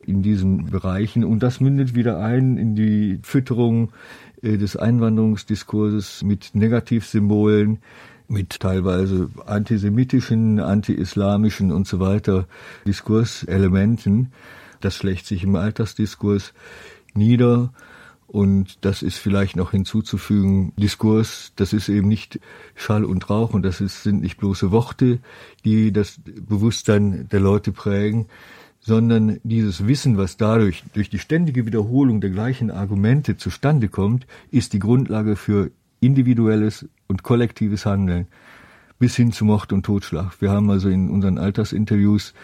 in 0.00 0.22
diesen 0.22 0.66
Bereichen. 0.66 1.22
Und 1.24 1.42
das 1.42 1.60
mündet 1.60 1.94
wieder 1.94 2.18
ein 2.18 2.56
in 2.56 2.74
die 2.74 3.20
Fütterung 3.22 3.92
des 4.42 4.76
Einwanderungsdiskurses 4.76 6.22
mit 6.22 6.54
Negativsymbolen, 6.54 7.78
mit 8.28 8.60
teilweise 8.60 9.30
antisemitischen, 9.46 10.60
anti-islamischen 10.60 11.72
und 11.72 11.86
so 11.86 11.98
weiter 11.98 12.46
Diskurselementen. 12.86 14.32
Das 14.80 14.96
schlägt 14.96 15.26
sich 15.26 15.42
im 15.44 15.56
Alltagsdiskurs 15.56 16.52
nieder. 17.14 17.72
Und 18.26 18.84
das 18.84 19.02
ist 19.02 19.16
vielleicht 19.16 19.56
noch 19.56 19.70
hinzuzufügen, 19.70 20.74
Diskurs, 20.76 21.52
das 21.56 21.72
ist 21.72 21.88
eben 21.88 22.08
nicht 22.08 22.38
Schall 22.74 23.06
und 23.06 23.30
Rauch 23.30 23.54
und 23.54 23.62
das 23.62 23.80
ist, 23.80 24.02
sind 24.02 24.20
nicht 24.20 24.36
bloße 24.36 24.70
Worte, 24.70 25.18
die 25.64 25.92
das 25.92 26.20
Bewusstsein 26.24 27.26
der 27.32 27.40
Leute 27.40 27.72
prägen, 27.72 28.26
sondern 28.80 29.40
dieses 29.42 29.86
Wissen, 29.86 30.16
was 30.16 30.36
dadurch 30.36 30.84
durch 30.94 31.10
die 31.10 31.18
ständige 31.18 31.66
Wiederholung 31.66 32.20
der 32.20 32.30
gleichen 32.30 32.70
Argumente 32.70 33.36
zustande 33.36 33.88
kommt, 33.88 34.26
ist 34.50 34.72
die 34.72 34.78
Grundlage 34.78 35.36
für 35.36 35.70
individuelles 36.00 36.88
und 37.06 37.22
kollektives 37.22 37.86
Handeln 37.86 38.26
bis 38.98 39.14
hin 39.16 39.32
zu 39.32 39.44
Mord 39.44 39.72
und 39.72 39.84
Totschlag. 39.84 40.40
Wir 40.40 40.50
haben 40.50 40.70
also 40.70 40.88
in 40.88 41.10
unseren 41.10 41.38
Alltagsinterviews 41.38 42.34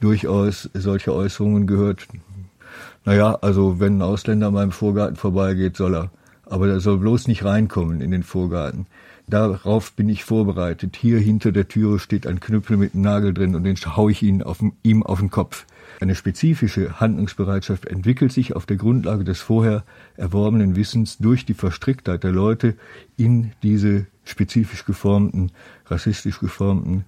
durchaus 0.00 0.68
solche 0.74 1.14
Äußerungen 1.14 1.66
gehört. 1.66 2.06
Naja, 3.04 3.38
also 3.40 3.80
wenn 3.80 3.98
ein 3.98 4.02
Ausländer 4.02 4.48
an 4.48 4.54
meinem 4.54 4.72
Vorgarten 4.72 5.16
vorbeigeht, 5.16 5.76
soll 5.76 5.94
er. 5.94 6.10
Aber 6.44 6.66
der 6.66 6.80
soll 6.80 6.98
bloß 6.98 7.28
nicht 7.28 7.44
reinkommen 7.44 8.00
in 8.00 8.10
den 8.10 8.24
Vorgarten. 8.24 8.86
Darauf 9.28 9.92
bin 9.92 10.08
ich 10.08 10.24
vorbereitet. 10.24 10.96
Hier 10.96 11.20
hinter 11.20 11.52
der 11.52 11.68
Türe 11.68 12.00
steht 12.00 12.26
ein 12.26 12.40
Knüppel 12.40 12.76
mit 12.76 12.94
einem 12.94 13.04
Nagel 13.04 13.32
drin 13.32 13.54
und 13.54 13.62
den 13.62 13.76
hau 13.76 14.08
ich 14.08 14.22
ihn 14.22 14.42
auf, 14.42 14.58
ihm 14.82 15.04
auf 15.04 15.20
den 15.20 15.30
Kopf. 15.30 15.66
Eine 16.00 16.14
spezifische 16.14 16.98
Handlungsbereitschaft 16.98 17.84
entwickelt 17.84 18.32
sich 18.32 18.56
auf 18.56 18.64
der 18.64 18.78
Grundlage 18.78 19.22
des 19.22 19.40
vorher 19.40 19.84
erworbenen 20.16 20.74
Wissens 20.74 21.18
durch 21.18 21.44
die 21.44 21.52
Verstricktheit 21.52 22.24
der 22.24 22.32
Leute 22.32 22.74
in 23.18 23.52
diese 23.62 24.06
spezifisch 24.24 24.86
geformten, 24.86 25.52
rassistisch 25.86 26.40
geformten 26.40 27.04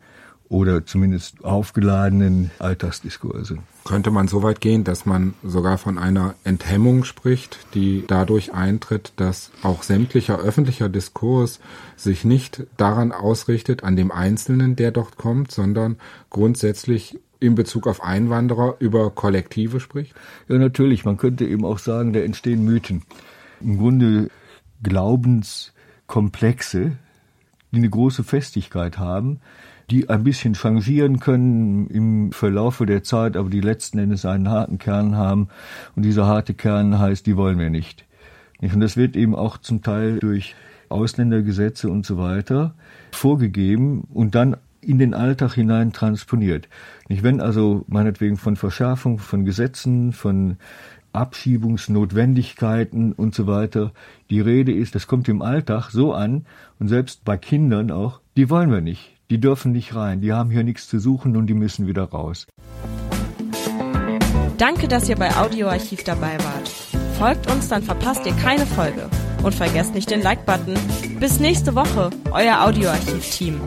oder 0.50 0.84
zumindest 0.84 1.42
aufgeladenen 1.42 2.50
Alltagsdiskurse. 2.58 3.60
Könnte 3.84 4.10
man 4.10 4.28
so 4.28 4.42
weit 4.42 4.60
gehen, 4.60 4.84
dass 4.84 5.06
man 5.06 5.32
sogar 5.42 5.78
von 5.78 5.96
einer 5.96 6.34
Enthemmung 6.44 7.04
spricht, 7.04 7.60
die 7.72 8.04
dadurch 8.06 8.52
eintritt, 8.52 9.14
dass 9.16 9.52
auch 9.62 9.82
sämtlicher 9.82 10.38
öffentlicher 10.38 10.90
Diskurs 10.90 11.60
sich 11.96 12.26
nicht 12.26 12.64
daran 12.76 13.12
ausrichtet, 13.12 13.84
an 13.84 13.96
dem 13.96 14.12
Einzelnen, 14.12 14.76
der 14.76 14.90
dort 14.90 15.16
kommt, 15.16 15.50
sondern 15.50 15.96
grundsätzlich 16.28 17.18
in 17.42 17.54
Bezug 17.54 17.86
auf 17.86 18.02
Einwanderer 18.02 18.76
über 18.78 19.10
Kollektive 19.10 19.80
spricht? 19.80 20.14
Ja, 20.48 20.58
natürlich. 20.58 21.04
Man 21.04 21.16
könnte 21.16 21.44
eben 21.44 21.64
auch 21.64 21.78
sagen, 21.78 22.12
da 22.12 22.20
entstehen 22.20 22.64
Mythen. 22.64 23.02
Im 23.60 23.78
Grunde 23.78 24.30
Glaubenskomplexe, 24.82 26.92
die 27.72 27.76
eine 27.76 27.90
große 27.90 28.24
Festigkeit 28.24 28.98
haben, 28.98 29.40
die 29.90 30.08
ein 30.08 30.24
bisschen 30.24 30.54
changieren 30.54 31.20
können 31.20 31.86
im 31.88 32.32
Verlaufe 32.32 32.86
der 32.86 33.02
Zeit, 33.02 33.36
aber 33.36 33.50
die 33.50 33.60
letzten 33.60 33.98
Endes 33.98 34.24
einen 34.24 34.48
harten 34.48 34.78
Kern 34.78 35.16
haben. 35.16 35.48
Und 35.96 36.04
dieser 36.04 36.26
harte 36.26 36.54
Kern 36.54 36.98
heißt, 36.98 37.26
die 37.26 37.36
wollen 37.36 37.58
wir 37.58 37.70
nicht. 37.70 38.04
Und 38.60 38.80
das 38.80 38.96
wird 38.96 39.16
eben 39.16 39.34
auch 39.34 39.58
zum 39.58 39.82
Teil 39.82 40.20
durch 40.20 40.54
Ausländergesetze 40.88 41.90
und 41.90 42.06
so 42.06 42.18
weiter 42.18 42.74
vorgegeben 43.10 44.06
und 44.12 44.34
dann 44.34 44.56
in 44.82 44.98
den 44.98 45.14
Alltag 45.14 45.54
hinein 45.54 45.92
transponiert. 45.92 46.68
Nicht 47.08 47.22
wenn 47.22 47.40
also 47.40 47.84
meinetwegen 47.88 48.36
von 48.36 48.56
Verschärfung 48.56 49.18
von 49.18 49.44
Gesetzen, 49.44 50.12
von 50.12 50.56
Abschiebungsnotwendigkeiten 51.12 53.12
und 53.12 53.34
so 53.34 53.46
weiter 53.46 53.92
die 54.30 54.40
Rede 54.40 54.72
ist, 54.72 54.94
das 54.94 55.06
kommt 55.06 55.28
im 55.28 55.42
Alltag 55.42 55.90
so 55.90 56.12
an 56.12 56.46
und 56.78 56.88
selbst 56.88 57.24
bei 57.24 57.36
Kindern 57.36 57.90
auch, 57.90 58.20
die 58.36 58.50
wollen 58.50 58.70
wir 58.70 58.80
nicht. 58.80 59.10
Die 59.30 59.40
dürfen 59.40 59.72
nicht 59.72 59.94
rein, 59.94 60.20
die 60.20 60.32
haben 60.32 60.50
hier 60.50 60.64
nichts 60.64 60.88
zu 60.88 60.98
suchen 60.98 61.36
und 61.36 61.46
die 61.46 61.54
müssen 61.54 61.86
wieder 61.86 62.04
raus. 62.04 62.46
Danke, 64.58 64.88
dass 64.88 65.08
ihr 65.08 65.16
bei 65.16 65.34
Audioarchiv 65.34 66.04
dabei 66.04 66.38
wart. 66.38 66.68
Folgt 67.18 67.50
uns, 67.50 67.68
dann 67.68 67.82
verpasst 67.82 68.26
ihr 68.26 68.34
keine 68.34 68.66
Folge. 68.66 69.08
Und 69.42 69.54
vergesst 69.54 69.94
nicht 69.94 70.10
den 70.10 70.22
Like-Button. 70.22 70.74
Bis 71.18 71.40
nächste 71.40 71.74
Woche, 71.74 72.10
euer 72.30 72.64
Audioarchiv-Team. 72.64 73.60